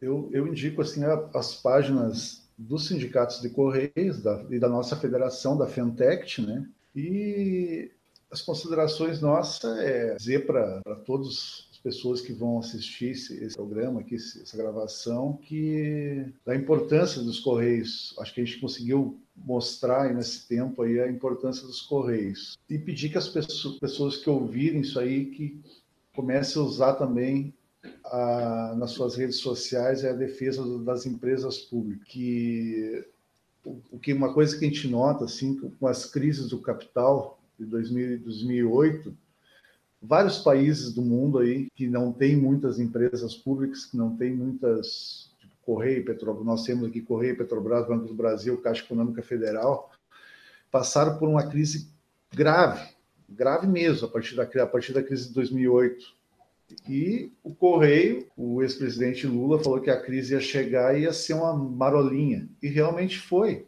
Eu, 0.00 0.30
eu 0.32 0.46
indico 0.46 0.80
assim 0.80 1.02
as 1.34 1.56
páginas 1.56 2.48
dos 2.56 2.86
sindicatos 2.86 3.42
de 3.42 3.50
Correios 3.50 4.22
da, 4.22 4.46
e 4.48 4.58
da 4.58 4.70
nossa 4.70 4.96
federação, 4.96 5.58
da 5.58 5.66
Fentect, 5.66 6.40
né? 6.40 6.66
E 6.96 7.90
as 8.30 8.40
considerações 8.40 9.20
nossas 9.20 9.78
é 9.78 10.14
dizer 10.14 10.46
para 10.46 10.80
todas 11.04 11.68
as 11.70 11.78
pessoas 11.78 12.20
que 12.22 12.32
vão 12.32 12.58
assistir 12.58 13.10
esse, 13.10 13.44
esse 13.44 13.54
programa 13.54 14.00
aqui, 14.00 14.16
essa 14.16 14.56
gravação, 14.56 15.38
que 15.42 16.26
da 16.44 16.56
importância 16.56 17.22
dos 17.22 17.38
Correios. 17.38 18.14
Acho 18.18 18.34
que 18.34 18.40
a 18.40 18.44
gente 18.44 18.58
conseguiu 18.58 19.20
mostrar 19.36 20.12
nesse 20.14 20.48
tempo 20.48 20.82
aí 20.82 20.98
a 20.98 21.08
importância 21.08 21.66
dos 21.66 21.82
Correios. 21.82 22.56
E 22.68 22.78
pedir 22.78 23.10
que 23.10 23.18
as 23.18 23.28
pessoas, 23.28 23.78
pessoas 23.78 24.16
que 24.16 24.30
ouvirem 24.30 24.80
isso 24.80 24.98
aí, 24.98 25.26
que 25.26 25.60
comecem 26.14 26.60
a 26.60 26.64
usar 26.64 26.94
também 26.94 27.54
a, 28.04 28.74
nas 28.76 28.92
suas 28.92 29.14
redes 29.16 29.36
sociais 29.36 30.02
é 30.02 30.10
a 30.10 30.14
defesa 30.14 30.78
das 30.78 31.06
empresas 31.06 31.58
públicas, 31.58 32.08
que 32.08 33.04
o 33.90 33.98
que 33.98 34.12
uma 34.12 34.32
coisa 34.32 34.56
que 34.56 34.64
a 34.64 34.68
gente 34.68 34.88
nota 34.88 35.24
assim 35.24 35.58
com 35.78 35.86
as 35.86 36.06
crises 36.06 36.48
do 36.48 36.60
capital 36.60 37.38
de 37.58 37.64
2000, 37.66 38.20
2008 38.20 39.16
vários 40.00 40.38
países 40.38 40.92
do 40.92 41.02
mundo 41.02 41.38
aí 41.38 41.68
que 41.74 41.88
não 41.88 42.12
tem 42.12 42.36
muitas 42.36 42.78
empresas 42.78 43.34
públicas 43.34 43.84
que 43.86 43.96
não 43.96 44.16
tem 44.16 44.32
muitas 44.32 45.30
tipo, 45.40 45.52
Correio 45.62 46.04
Petrobras 46.04 46.46
nós 46.46 46.64
temos 46.64 46.88
aqui 46.88 47.00
Correio 47.00 47.36
Petrobras 47.36 47.88
Banco 47.88 48.06
do 48.06 48.14
Brasil 48.14 48.56
Caixa 48.58 48.84
Econômica 48.84 49.22
Federal 49.22 49.90
passaram 50.70 51.18
por 51.18 51.28
uma 51.28 51.48
crise 51.48 51.88
grave 52.32 52.94
grave 53.28 53.66
mesmo 53.66 54.06
a 54.06 54.10
partir 54.10 54.36
da 54.36 54.44
a 54.44 54.66
partir 54.66 54.92
da 54.92 55.02
crise 55.02 55.28
de 55.28 55.34
2008 55.34 56.14
e 56.88 57.32
o 57.42 57.54
Correio, 57.54 58.26
o 58.36 58.62
ex-presidente 58.62 59.26
Lula 59.26 59.62
falou 59.62 59.80
que 59.80 59.90
a 59.90 60.00
crise 60.00 60.34
ia 60.34 60.40
chegar 60.40 60.96
e 60.96 61.02
ia 61.02 61.12
ser 61.12 61.34
uma 61.34 61.54
marolinha. 61.54 62.48
E 62.62 62.68
realmente 62.68 63.18
foi, 63.18 63.66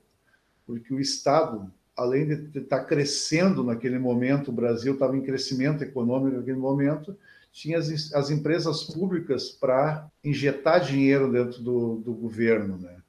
porque 0.66 0.92
o 0.92 1.00
Estado, 1.00 1.72
além 1.96 2.26
de 2.26 2.58
estar 2.58 2.84
crescendo 2.84 3.62
naquele 3.62 3.98
momento, 3.98 4.48
o 4.48 4.54
Brasil 4.54 4.94
estava 4.94 5.16
em 5.16 5.22
crescimento 5.22 5.82
econômico 5.82 6.36
naquele 6.36 6.58
momento, 6.58 7.16
tinha 7.52 7.78
as, 7.78 8.12
as 8.12 8.30
empresas 8.30 8.84
públicas 8.84 9.50
para 9.50 10.08
injetar 10.22 10.84
dinheiro 10.84 11.30
dentro 11.30 11.62
do, 11.62 11.96
do 11.96 12.12
governo. 12.12 12.78
Né? 12.78 13.00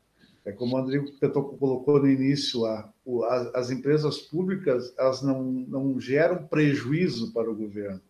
É 0.45 0.51
como 0.51 0.75
o 0.75 0.79
André 0.79 1.03
colocou 1.59 1.99
no 1.99 2.09
início 2.09 2.61
lá, 2.61 2.91
as 3.53 3.71
empresas 3.71 4.19
públicas 4.19 4.93
elas 4.97 5.21
não, 5.21 5.43
não 5.43 5.99
geram 5.99 6.47
prejuízo 6.47 7.33
para 7.33 7.49
o 7.49 7.55
governo. 7.55 8.01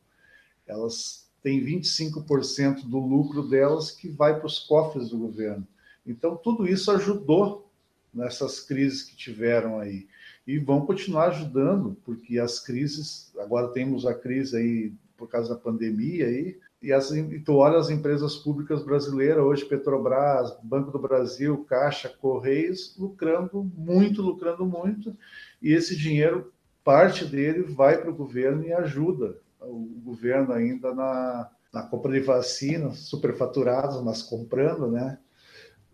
Elas 0.68 1.29
tem 1.42 1.64
25% 1.64 2.88
do 2.88 3.00
lucro 3.00 3.48
delas 3.48 3.92
que 3.92 4.10
vai 4.10 4.38
para 4.38 4.48
os 4.48 4.60
cofres 4.60 5.10
do 5.10 5.18
governo. 5.18 5.68
Então, 6.06 6.36
tudo 6.36 6.68
isso 6.68 6.92
ajudou 6.92 7.70
nessas 8.14 8.60
crises 8.60 9.04
que 9.04 9.16
tiveram 9.16 9.80
aí. 9.80 10.08
E 10.46 10.58
vão 10.58 10.86
continuar 10.86 11.28
ajudando, 11.28 11.96
porque 12.04 12.40
as 12.40 12.60
crises, 12.60 13.32
agora 13.38 13.70
temos 13.70 14.06
a 14.06 14.14
crise 14.14 14.58
aí 14.58 14.94
por 15.16 15.28
causa 15.28 15.50
da 15.50 15.60
pandemia 15.60 16.26
aí, 16.26 16.58
e, 16.82 16.94
as, 16.94 17.12
e 17.12 17.40
tu 17.40 17.56
olha 17.56 17.78
as 17.78 17.90
empresas 17.90 18.38
públicas 18.38 18.84
brasileiras, 18.84 19.44
hoje 19.44 19.66
Petrobras, 19.66 20.58
Banco 20.64 20.92
do 20.92 21.00
Brasil, 21.00 21.66
Caixa, 21.66 22.08
Correios, 22.08 22.96
lucrando 22.98 23.70
muito, 23.76 24.22
lucrando 24.22 24.66
muito, 24.66 25.16
e 25.62 25.74
esse 25.74 25.96
dinheiro, 25.96 26.54
parte 26.84 27.26
dele 27.26 27.64
vai 27.64 28.00
para 28.00 28.10
o 28.10 28.16
governo 28.16 28.64
e 28.64 28.72
ajuda 28.72 29.38
o 29.62 30.02
governo 30.04 30.54
ainda 30.54 30.94
na, 30.94 31.50
na 31.74 31.84
compra 31.84 32.12
de 32.12 32.20
vacinas, 32.20 33.00
superfaturadas, 33.00 34.02
mas 34.04 34.22
comprando, 34.22 34.90
né? 34.90 35.18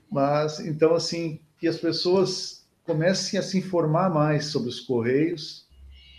Mas, 0.09 0.59
então, 0.59 0.93
assim, 0.93 1.39
que 1.57 1.67
as 1.67 1.77
pessoas 1.77 2.67
comecem 2.83 3.39
a 3.39 3.43
se 3.43 3.57
informar 3.57 4.09
mais 4.09 4.45
sobre 4.45 4.69
os 4.69 4.79
Correios, 4.79 5.65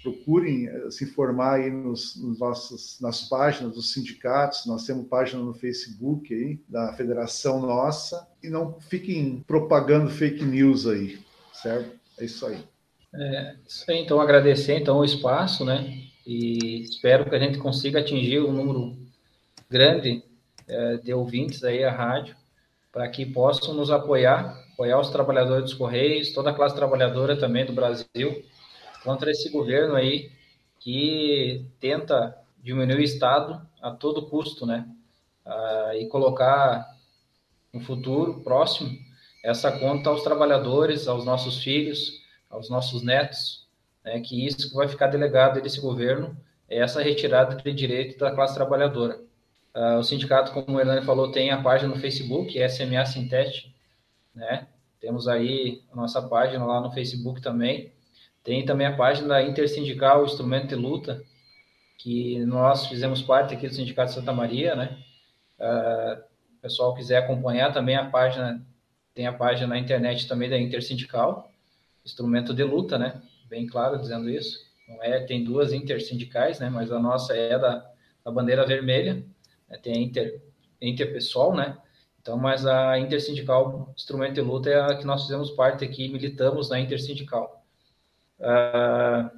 procurem 0.03 0.69
eh, 0.69 0.91
se 0.91 1.05
informar 1.05 1.55
aí 1.55 1.71
nos, 1.71 2.17
nos 2.17 2.39
nossos, 2.39 3.01
nas 3.01 3.23
páginas 3.29 3.75
dos 3.75 3.93
sindicatos, 3.93 4.67
nós 4.67 4.85
temos 4.85 5.09
página 5.09 5.43
no 5.43 5.55
Facebook 5.55 6.33
aí, 6.33 6.61
da 6.69 6.93
federação 6.93 7.61
nossa, 7.61 8.27
e 8.43 8.49
não 8.49 8.79
fiquem 8.81 9.43
propagando 9.47 10.11
fake 10.11 10.45
news 10.45 10.87
aí, 10.87 11.19
certo? 11.53 11.99
É 12.19 12.25
isso 12.25 12.47
aí. 12.47 12.59
É, 13.15 13.57
isso 13.67 13.85
aí, 13.91 13.99
então, 13.99 14.21
agradecer 14.21 14.79
então 14.79 14.99
o 14.99 15.05
espaço, 15.05 15.65
né? 15.65 16.07
E 16.27 16.83
espero 16.83 17.29
que 17.31 17.37
a 17.37 17.39
gente 17.39 17.59
consiga 17.59 18.01
atingir 18.01 18.41
um 18.41 18.53
número 18.53 18.97
grande 19.71 20.25
é, 20.67 20.97
de 20.97 21.15
ouvintes 21.15 21.63
aí 21.63 21.85
à 21.85 21.93
rádio 21.93 22.35
para 22.93 23.09
que 23.09 23.25
possam 23.27 23.75
nos 23.75 23.91
apoiar, 23.91 24.59
apoiar 24.73 24.99
os 24.99 25.11
trabalhadores 25.11 25.65
dos 25.65 25.75
Correios, 25.75 26.33
toda 26.33 26.51
a 26.51 26.55
classe 26.55 26.75
trabalhadora 26.75 27.37
também 27.37 27.65
do 27.65 27.73
Brasil, 27.73 28.43
contra 29.05 29.31
esse 29.31 29.51
governo 29.51 29.95
aí 29.95 30.33
que 30.81 31.65
tenta 31.79 32.37
diminuir 32.63 32.97
o 32.97 33.03
Estado 33.03 33.61
a 33.81 33.91
todo 33.91 34.27
custo, 34.27 34.67
né? 34.67 34.89
Ah, 35.45 35.93
e 35.95 36.07
colocar 36.09 36.87
no 37.73 37.81
futuro 37.81 38.41
próximo 38.43 38.91
essa 39.45 39.71
conta 39.79 40.11
aos 40.11 40.23
trabalhadores, 40.23 41.07
aos 41.07 41.25
nossos 41.25 41.63
filhos, 41.63 42.21
aos 42.49 42.71
nossos 42.71 43.03
netos, 43.03 43.66
né, 44.07 44.21
que 44.21 44.47
isso 44.47 44.73
vai 44.73 44.87
ficar 44.87 45.09
delegado 45.09 45.61
desse 45.61 45.81
governo, 45.81 46.35
é 46.69 46.79
essa 46.79 47.03
retirada 47.03 47.57
de 47.57 47.73
direito 47.73 48.19
da 48.19 48.31
classe 48.31 48.55
trabalhadora. 48.55 49.21
Uh, 49.75 49.99
o 49.99 50.03
sindicato, 50.03 50.53
como 50.53 50.79
o 50.79 50.81
Hernani 50.81 51.05
falou, 51.05 51.31
tem 51.31 51.51
a 51.51 51.61
página 51.61 51.93
no 51.93 52.01
Facebook, 52.01 52.57
SMA 52.71 53.05
Sintete, 53.05 53.75
né? 54.35 54.69
Temos 55.01 55.29
aí 55.29 55.83
a 55.93 55.97
nossa 55.97 56.23
página 56.23 56.65
lá 56.65 56.81
no 56.81 56.91
Facebook 56.93 57.43
também. 57.43 57.93
Tem 58.43 58.65
também 58.65 58.87
a 58.87 58.97
página 58.97 59.29
da 59.29 59.43
Intersindical 59.43 60.25
Instrumento 60.25 60.69
de 60.69 60.77
Luta, 60.77 61.23
que 61.99 62.39
nós 62.47 62.87
fizemos 62.87 63.21
parte 63.21 63.55
aqui 63.55 63.69
do 63.69 63.75
Sindicato 63.75 64.11
de 64.11 64.15
Santa 64.15 64.33
Maria, 64.33 64.75
né? 64.75 64.97
Uh, 65.59 66.23
pessoal 66.67 66.95
quiser 66.95 67.19
acompanhar 67.19 67.73
também 67.73 67.95
a 67.95 68.11
página, 68.11 68.61
tem 69.15 69.27
a 69.27 69.33
página 69.33 69.69
na 69.69 69.79
internet 69.79 70.27
também 70.27 70.51
da 70.51 70.59
Intersindical, 70.59 71.51
Instrumento 72.05 72.53
de 72.53 72.65
Luta, 72.65 72.99
né? 72.99 73.23
Bem 73.57 73.67
claro 73.67 73.99
dizendo 73.99 74.29
isso. 74.29 74.61
Não 74.87 75.03
é, 75.03 75.21
tem 75.21 75.43
duas 75.43 75.73
intersindicais, 75.73 76.61
né? 76.61 76.69
Mas 76.69 76.93
a 76.93 76.99
nossa 76.99 77.35
é 77.35 77.59
da, 77.59 77.91
da 78.25 78.31
bandeira 78.31 78.67
vermelha, 78.67 79.25
né? 79.69 79.79
tem 79.79 79.95
a 79.95 79.99
inter, 79.99 80.43
interpessoal, 80.81 81.55
né? 81.55 81.79
Então, 82.21 82.37
mas 82.37 82.67
a 82.67 82.99
intersindical 82.99 83.93
instrumento 83.97 84.35
de 84.35 84.41
luta 84.43 84.69
é 84.69 84.81
a 84.81 84.97
que 84.97 85.07
nós 85.07 85.23
fizemos 85.23 85.51
parte 85.53 85.85
aqui, 85.85 86.09
militamos 86.09 86.69
na 86.69 86.79
intersindical. 86.79 87.65
Uh, 88.39 89.31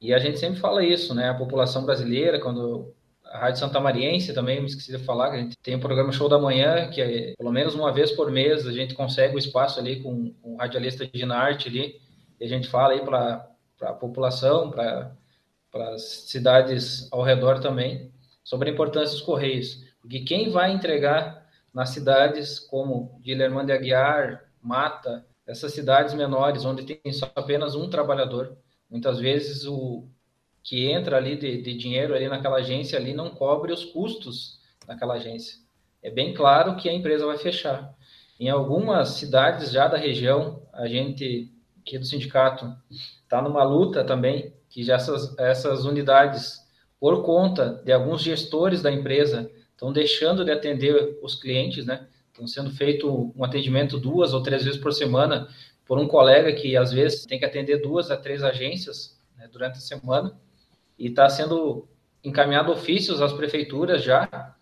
e 0.00 0.14
a 0.14 0.18
gente 0.18 0.38
sempre 0.38 0.58
fala 0.58 0.84
isso, 0.84 1.14
né? 1.14 1.28
A 1.28 1.34
população 1.34 1.84
brasileira, 1.84 2.40
quando 2.40 2.94
a 3.24 3.38
Rádio 3.38 3.60
Santa 3.60 3.80
Mariense 3.80 4.32
também, 4.32 4.60
me 4.60 4.66
esqueci 4.66 4.96
de 4.96 5.04
falar, 5.04 5.30
que 5.30 5.36
a 5.36 5.40
gente 5.40 5.56
tem 5.58 5.74
um 5.74 5.80
programa 5.80 6.12
Show 6.12 6.28
da 6.28 6.38
Manhã, 6.38 6.88
que 6.88 7.02
é, 7.02 7.34
pelo 7.36 7.52
menos 7.52 7.74
uma 7.74 7.92
vez 7.92 8.12
por 8.12 8.30
mês 8.30 8.66
a 8.66 8.72
gente 8.72 8.94
consegue 8.94 9.34
o 9.34 9.38
espaço 9.38 9.80
ali 9.80 10.00
com, 10.00 10.32
com 10.40 10.54
o 10.54 10.56
radialista 10.56 11.06
de 11.06 11.18
Ginarte 11.18 11.68
ali, 11.68 12.00
e 12.40 12.44
a 12.44 12.48
gente 12.48 12.68
fala 12.68 12.94
aí 12.94 13.00
para 13.00 13.44
para 13.78 13.90
a 13.90 13.94
população, 13.94 14.70
para 14.70 15.12
as 15.92 16.02
cidades 16.02 17.08
ao 17.12 17.22
redor 17.22 17.60
também, 17.60 18.10
sobre 18.42 18.70
a 18.70 18.72
importância 18.72 19.16
dos 19.16 19.24
Correios. 19.24 19.84
Porque 20.00 20.20
quem 20.20 20.50
vai 20.50 20.72
entregar 20.72 21.46
nas 21.74 21.90
cidades 21.90 22.58
como 22.58 23.18
Guilherme 23.22 23.64
de 23.66 23.72
Aguiar, 23.72 24.44
Mata, 24.62 25.26
essas 25.46 25.72
cidades 25.72 26.14
menores, 26.14 26.64
onde 26.64 26.84
tem 26.84 27.12
só 27.12 27.30
apenas 27.34 27.74
um 27.74 27.88
trabalhador, 27.88 28.56
muitas 28.90 29.18
vezes 29.18 29.64
o 29.66 30.08
que 30.62 30.90
entra 30.90 31.16
ali 31.16 31.36
de, 31.36 31.62
de 31.62 31.74
dinheiro 31.76 32.14
ali 32.14 32.28
naquela 32.28 32.56
agência 32.56 32.98
ali 32.98 33.14
não 33.14 33.30
cobre 33.30 33.72
os 33.72 33.84
custos 33.84 34.58
daquela 34.86 35.14
agência. 35.14 35.58
É 36.02 36.10
bem 36.10 36.34
claro 36.34 36.76
que 36.76 36.88
a 36.88 36.92
empresa 36.92 37.26
vai 37.26 37.38
fechar. 37.38 37.94
Em 38.38 38.48
algumas 38.48 39.10
cidades 39.10 39.70
já 39.70 39.86
da 39.86 39.96
região, 39.96 40.62
a 40.72 40.86
gente 40.88 41.52
aqui 41.86 41.98
do 41.98 42.04
sindicato 42.04 42.76
está 42.90 43.40
numa 43.40 43.62
luta 43.62 44.02
também, 44.02 44.52
que 44.68 44.82
já 44.82 44.96
essas, 44.96 45.38
essas 45.38 45.84
unidades, 45.84 46.58
por 46.98 47.22
conta 47.22 47.80
de 47.84 47.92
alguns 47.92 48.22
gestores 48.22 48.82
da 48.82 48.90
empresa, 48.90 49.48
estão 49.70 49.92
deixando 49.92 50.44
de 50.44 50.50
atender 50.50 51.16
os 51.22 51.36
clientes, 51.36 51.86
né? 51.86 52.08
Estão 52.32 52.46
sendo 52.46 52.70
feito 52.70 53.32
um 53.36 53.44
atendimento 53.44 53.98
duas 53.98 54.34
ou 54.34 54.42
três 54.42 54.64
vezes 54.64 54.80
por 54.80 54.92
semana 54.92 55.48
por 55.86 55.98
um 55.98 56.08
colega 56.08 56.52
que 56.52 56.76
às 56.76 56.92
vezes 56.92 57.24
tem 57.24 57.38
que 57.38 57.44
atender 57.44 57.80
duas 57.80 58.10
a 58.10 58.16
três 58.16 58.42
agências 58.42 59.18
né, 59.36 59.48
durante 59.50 59.78
a 59.78 59.80
semana 59.80 60.36
e 60.98 61.06
está 61.06 61.28
sendo 61.28 61.88
encaminhado 62.22 62.72
ofícios 62.72 63.22
às 63.22 63.32
prefeituras 63.32 64.02
já 64.02 64.54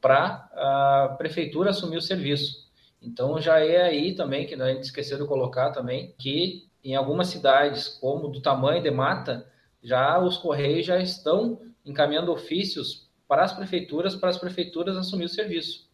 para 0.00 0.48
a 0.54 1.14
prefeitura 1.18 1.70
assumir 1.70 1.98
o 1.98 2.02
serviço. 2.02 2.70
Então 3.02 3.40
já 3.40 3.60
é 3.60 3.82
aí 3.82 4.14
também 4.14 4.46
que 4.46 4.54
a 4.54 4.72
gente 4.72 4.84
esqueceu 4.84 5.18
de 5.18 5.26
colocar 5.26 5.70
também 5.70 6.14
que 6.18 6.69
em 6.82 6.94
algumas 6.94 7.28
cidades, 7.28 7.88
como 7.88 8.28
do 8.28 8.40
tamanho 8.40 8.82
de 8.82 8.90
Mata, 8.90 9.46
já 9.82 10.18
os 10.18 10.36
Correios 10.36 10.86
já 10.86 10.98
estão 10.98 11.60
encaminhando 11.84 12.32
ofícios 12.32 13.08
para 13.26 13.42
as 13.42 13.52
prefeituras, 13.52 14.16
para 14.16 14.30
as 14.30 14.38
prefeituras 14.38 14.96
assumir 14.96 15.24
o 15.24 15.28
serviço. 15.28 15.88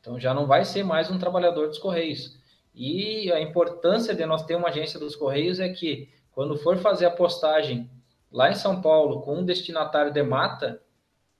Então 0.00 0.18
já 0.18 0.34
não 0.34 0.46
vai 0.46 0.64
ser 0.64 0.84
mais 0.84 1.10
um 1.10 1.18
trabalhador 1.18 1.68
dos 1.68 1.78
Correios. 1.78 2.38
E 2.74 3.32
a 3.32 3.40
importância 3.40 4.14
de 4.14 4.26
nós 4.26 4.44
ter 4.44 4.56
uma 4.56 4.68
agência 4.68 4.98
dos 4.98 5.16
Correios 5.16 5.60
é 5.60 5.68
que, 5.68 6.08
quando 6.32 6.58
for 6.58 6.76
fazer 6.78 7.06
a 7.06 7.10
postagem 7.10 7.88
lá 8.30 8.50
em 8.50 8.54
São 8.54 8.82
Paulo 8.82 9.22
com 9.22 9.38
um 9.38 9.44
destinatário 9.44 10.12
de 10.12 10.22
mata, 10.22 10.82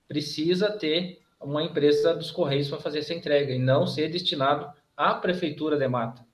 precisa 0.07 0.71
ter 0.71 1.21
uma 1.39 1.61
empresa 1.61 2.13
dos 2.13 2.31
Correios 2.31 2.69
para 2.69 2.79
fazer 2.79 2.99
essa 2.99 3.13
entrega 3.13 3.53
e 3.53 3.59
não 3.59 3.85
ser 3.85 4.09
destinado 4.09 4.71
à 4.95 5.13
Prefeitura 5.13 5.77
de 5.77 5.87
Mata. 5.87 6.25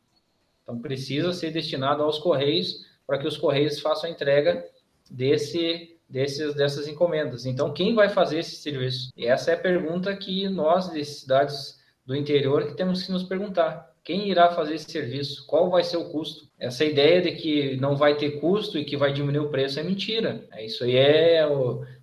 Então, 0.64 0.80
precisa 0.80 1.34
ser 1.34 1.52
destinado 1.52 2.04
aos 2.04 2.20
Correios 2.20 2.86
para 3.06 3.18
que 3.18 3.28
os 3.28 3.38
Correios 3.38 3.80
façam 3.80 4.10
a 4.10 4.14
entrega 4.14 4.66
desse, 5.10 5.98
desses, 6.08 6.54
dessas 6.56 6.88
encomendas. 6.88 7.46
Então, 7.46 7.74
quem 7.74 7.94
vai 7.94 8.10
fazer 8.10 8.40
esse 8.40 8.56
serviço? 8.56 9.10
E 9.16 9.26
essa 9.26 9.52
é 9.52 9.54
a 9.56 9.60
pergunta 9.60 10.16
que 10.16 10.48
nós, 10.48 10.92
de 10.92 11.04
cidades 11.04 11.80
do 12.06 12.16
interior, 12.16 12.68
que 12.68 12.76
temos 12.76 13.04
que 13.04 13.12
nos 13.12 13.24
perguntar. 13.24 13.92
Quem 14.04 14.30
irá 14.30 14.50
fazer 14.50 14.76
esse 14.76 14.90
serviço? 14.90 15.46
Qual 15.46 15.70
vai 15.70 15.84
ser 15.84 15.98
o 15.98 16.10
custo? 16.10 16.48
Essa 16.58 16.84
ideia 16.84 17.22
de 17.22 17.34
que 17.34 17.78
não 17.78 17.96
vai 17.96 18.16
ter 18.18 18.40
custo 18.40 18.78
e 18.78 18.84
que 18.84 18.98
vai 18.98 19.14
diminuir 19.14 19.46
o 19.46 19.50
preço 19.50 19.80
é 19.80 19.84
mentira. 19.84 20.44
É, 20.52 20.66
isso 20.66 20.84
aí 20.84 20.96
é 20.96 21.46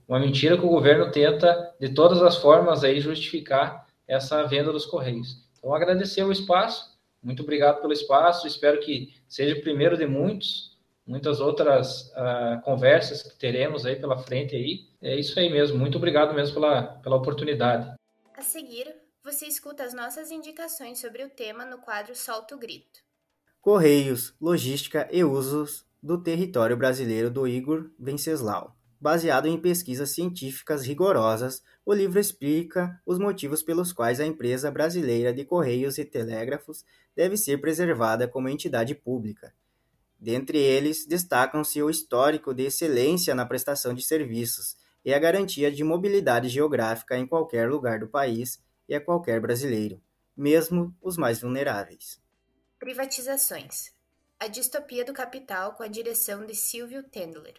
uma 0.07 0.21
mentira 0.21 0.57
que 0.57 0.65
o 0.65 0.71
governo 0.71 1.11
tenta, 1.11 1.75
de 1.81 1.89
todas 1.89 2.23
as 2.23 2.37
formas, 2.37 2.85
aí, 2.85 3.01
justificar 3.01 3.87
essa 4.07 4.45
venda 4.45 4.73
dos 4.73 4.87
Correios. 4.87 5.43
Então, 5.59 5.75
agradecer 5.75 6.23
o 6.23 6.33
espaço. 6.33 6.97
Muito 7.23 7.43
obrigado 7.43 7.81
pelo 7.81 7.93
espaço. 7.93 8.47
Espero 8.47 8.81
que 8.81 9.15
seja 9.29 9.57
o 9.57 9.61
primeiro 9.61 9.97
de 9.97 10.07
muitos, 10.07 10.77
muitas 11.07 11.41
outras 11.41 12.11
uh, 12.13 12.61
conversas 12.63 13.23
que 13.23 13.39
teremos 13.39 13.85
aí 13.85 13.97
pela 13.97 14.19
frente 14.19 14.55
aí. 14.55 14.87
É 15.03 15.19
isso 15.19 15.39
aí 15.39 15.51
mesmo. 15.51 15.79
Muito 15.79 15.99
obrigado 15.99 16.35
mesmo 16.35 16.55
pela, 16.55 16.83
pela 16.83 17.17
oportunidade. 17.17 17.95
A 18.37 18.43
seguir, 18.43 18.95
você 19.25 19.47
escuta 19.47 19.83
as 19.83 19.93
nossas 19.93 20.31
indicações 20.31 21.01
sobre 21.01 21.25
o 21.25 21.31
tema 21.31 21.65
no 21.65 21.79
quadro 21.79 22.15
Solta 22.15 22.55
o 22.55 22.59
Grito. 22.59 23.01
Correios, 23.61 24.35
Logística 24.41 25.09
e 25.13 25.25
Usos 25.25 25.85
do 26.03 26.23
Território 26.23 26.77
Brasileiro 26.77 27.29
do 27.29 27.47
Igor 27.47 27.91
Venceslau. 27.99 28.77
Baseado 29.01 29.47
em 29.47 29.61
pesquisas 29.61 30.11
científicas 30.11 30.85
rigorosas, 30.85 31.63
o 31.85 31.93
livro 31.93 32.19
explica 32.19 33.01
os 33.07 33.19
motivos 33.19 33.63
pelos 33.63 33.93
quais 33.93 34.19
a 34.19 34.27
empresa 34.27 34.71
brasileira 34.71 35.33
de 35.33 35.45
Correios 35.45 35.99
e 35.99 36.05
Telégrafos 36.05 36.85
deve 37.19 37.37
ser 37.37 37.61
preservada 37.61 38.29
como 38.29 38.49
entidade 38.49 38.95
pública. 38.95 39.53
Dentre 40.21 40.57
eles, 40.57 41.05
destacam-se 41.05 41.83
o 41.83 41.91
histórico 41.91 42.55
de 42.55 42.63
excelência 42.63 43.35
na 43.35 43.45
prestação 43.45 43.93
de 43.93 44.03
serviços 44.03 44.77
e 45.05 45.13
a 45.13 45.19
garantia 45.19 45.69
de 45.69 45.83
mobilidade 45.83 46.49
geográfica 46.49 47.19
em 47.19 47.27
qualquer 47.27 47.69
lugar 47.69 47.99
do 47.99 48.07
país 48.07 48.63
e 48.89 48.95
a 48.95 49.01
qualquer 49.01 49.41
brasileiro, 49.41 50.01
mesmo 50.37 50.97
os 51.03 51.17
mais 51.17 51.41
vulneráveis. 51.41 52.23
Privatizações. 52.79 53.91
A 54.39 54.47
distopia 54.47 55.05
do 55.05 55.13
capital 55.13 55.73
com 55.73 55.83
a 55.83 55.89
direção 55.89 56.47
de 56.47 56.55
Silvio 56.55 57.03
Tendler. 57.03 57.57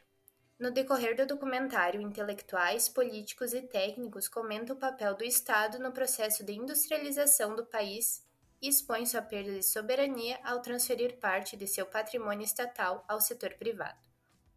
No 0.57 0.71
decorrer 0.71 1.17
do 1.17 1.25
documentário, 1.25 1.99
intelectuais, 1.99 2.87
políticos 2.87 3.53
e 3.53 3.61
técnicos 3.61 4.29
comentam 4.29 4.73
o 4.73 4.79
papel 4.79 5.17
do 5.17 5.25
Estado 5.25 5.79
no 5.79 5.91
processo 5.91 6.45
de 6.45 6.53
industrialização 6.53 7.57
do 7.57 7.65
país 7.65 8.23
e 8.61 8.67
expõem 8.67 9.05
sua 9.05 9.21
perda 9.21 9.51
de 9.51 9.63
soberania 9.63 10.39
ao 10.43 10.61
transferir 10.61 11.17
parte 11.19 11.55
de 11.55 11.67
seu 11.67 11.85
patrimônio 11.85 12.43
estatal 12.43 13.03
ao 13.07 13.21
setor 13.21 13.53
privado. 13.53 13.99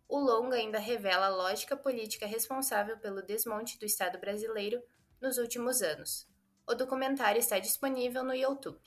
O 0.09 0.19
longa 0.19 0.57
ainda 0.57 0.79
revela 0.79 1.27
a 1.27 1.37
lógica 1.37 1.77
política 1.77 2.27
responsável 2.27 2.99
pelo 2.99 3.23
desmonte 3.23 3.79
do 3.79 3.87
Estado 3.87 4.19
brasileiro 4.19 4.83
nos 5.21 5.39
últimos 5.39 5.83
anos, 5.83 6.27
o 6.69 6.75
documentário 6.75 7.41
está 7.41 7.59
disponível 7.59 8.23
no 8.23 8.35
YouTube. 8.35 8.79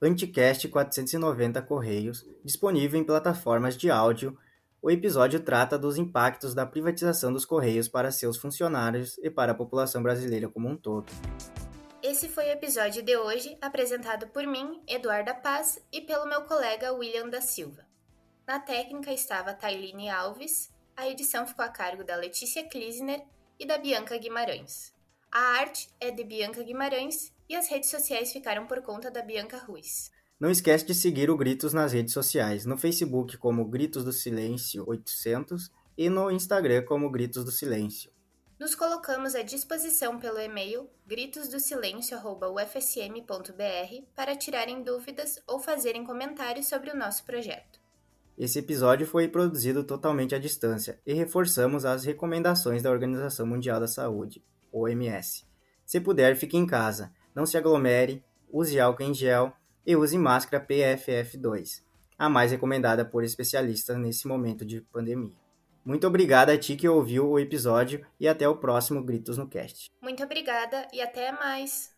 Anticast 0.00 0.66
490 0.68 1.60
Correios, 1.62 2.24
disponível 2.44 2.98
em 2.98 3.04
plataformas 3.04 3.76
de 3.76 3.90
áudio. 3.90 4.38
O 4.80 4.90
episódio 4.90 5.40
trata 5.40 5.78
dos 5.78 5.98
impactos 5.98 6.54
da 6.54 6.64
privatização 6.64 7.32
dos 7.32 7.44
Correios 7.44 7.88
para 7.88 8.12
seus 8.12 8.36
funcionários 8.36 9.18
e 9.18 9.28
para 9.28 9.52
a 9.52 9.54
população 9.54 10.02
brasileira 10.02 10.48
como 10.48 10.68
um 10.68 10.76
todo. 10.76 11.12
Esse 12.10 12.28
foi 12.28 12.46
o 12.46 12.50
episódio 12.50 13.04
de 13.04 13.16
hoje, 13.16 13.56
apresentado 13.60 14.26
por 14.26 14.44
mim, 14.44 14.82
Eduarda 14.88 15.32
Paz, 15.32 15.80
e 15.92 16.00
pelo 16.00 16.28
meu 16.28 16.42
colega 16.42 16.92
William 16.92 17.28
da 17.28 17.40
Silva. 17.40 17.86
Na 18.44 18.58
técnica 18.58 19.12
estava 19.12 19.54
Tailine 19.54 20.08
Alves, 20.08 20.74
a 20.96 21.08
edição 21.08 21.46
ficou 21.46 21.64
a 21.64 21.68
cargo 21.68 22.02
da 22.02 22.16
Letícia 22.16 22.68
Klisner 22.68 23.22
e 23.60 23.64
da 23.64 23.78
Bianca 23.78 24.18
Guimarães. 24.18 24.92
A 25.30 25.38
arte 25.60 25.88
é 26.00 26.10
de 26.10 26.24
Bianca 26.24 26.64
Guimarães 26.64 27.32
e 27.48 27.54
as 27.54 27.68
redes 27.68 27.90
sociais 27.90 28.32
ficaram 28.32 28.66
por 28.66 28.82
conta 28.82 29.08
da 29.08 29.22
Bianca 29.22 29.58
Ruiz. 29.58 30.10
Não 30.40 30.50
esquece 30.50 30.84
de 30.84 30.94
seguir 30.94 31.30
o 31.30 31.36
Gritos 31.36 31.72
nas 31.72 31.92
redes 31.92 32.12
sociais, 32.12 32.66
no 32.66 32.76
Facebook 32.76 33.38
como 33.38 33.64
Gritos 33.66 34.04
do 34.04 34.12
Silêncio 34.12 34.82
800 34.84 35.70
e 35.96 36.10
no 36.10 36.28
Instagram 36.28 36.82
como 36.82 37.08
Gritos 37.08 37.44
do 37.44 37.52
Silêncio. 37.52 38.10
Nos 38.60 38.74
colocamos 38.74 39.34
à 39.34 39.40
disposição 39.40 40.18
pelo 40.18 40.38
e-mail 40.38 40.86
gritosdosilencio@ufsm.br 41.06 44.04
para 44.14 44.36
tirarem 44.36 44.82
dúvidas 44.82 45.40
ou 45.46 45.58
fazerem 45.58 46.04
comentários 46.04 46.66
sobre 46.66 46.90
o 46.90 46.94
nosso 46.94 47.24
projeto. 47.24 47.80
Esse 48.36 48.58
episódio 48.58 49.06
foi 49.06 49.28
produzido 49.28 49.82
totalmente 49.82 50.34
à 50.34 50.38
distância 50.38 51.00
e 51.06 51.14
reforçamos 51.14 51.86
as 51.86 52.04
recomendações 52.04 52.82
da 52.82 52.90
Organização 52.90 53.46
Mundial 53.46 53.80
da 53.80 53.88
Saúde. 53.88 54.44
OMS. 54.70 55.46
Se 55.86 55.98
puder, 55.98 56.36
fique 56.36 56.58
em 56.58 56.66
casa, 56.66 57.14
não 57.34 57.46
se 57.46 57.56
aglomere, 57.56 58.22
use 58.52 58.78
álcool 58.78 59.04
em 59.04 59.14
gel 59.14 59.54
e 59.86 59.96
use 59.96 60.18
máscara 60.18 60.62
PFF2, 60.62 61.82
a 62.18 62.28
mais 62.28 62.50
recomendada 62.50 63.06
por 63.06 63.24
especialistas 63.24 63.96
nesse 63.96 64.28
momento 64.28 64.66
de 64.66 64.82
pandemia. 64.82 65.40
Muito 65.84 66.06
obrigada 66.06 66.52
a 66.52 66.58
ti 66.58 66.76
que 66.76 66.88
ouviu 66.88 67.28
o 67.28 67.38
episódio 67.38 68.04
e 68.18 68.28
até 68.28 68.48
o 68.48 68.56
próximo 68.56 69.02
Gritos 69.02 69.38
no 69.38 69.48
Cast. 69.48 69.90
Muito 70.00 70.22
obrigada 70.22 70.86
e 70.92 71.00
até 71.00 71.32
mais! 71.32 71.90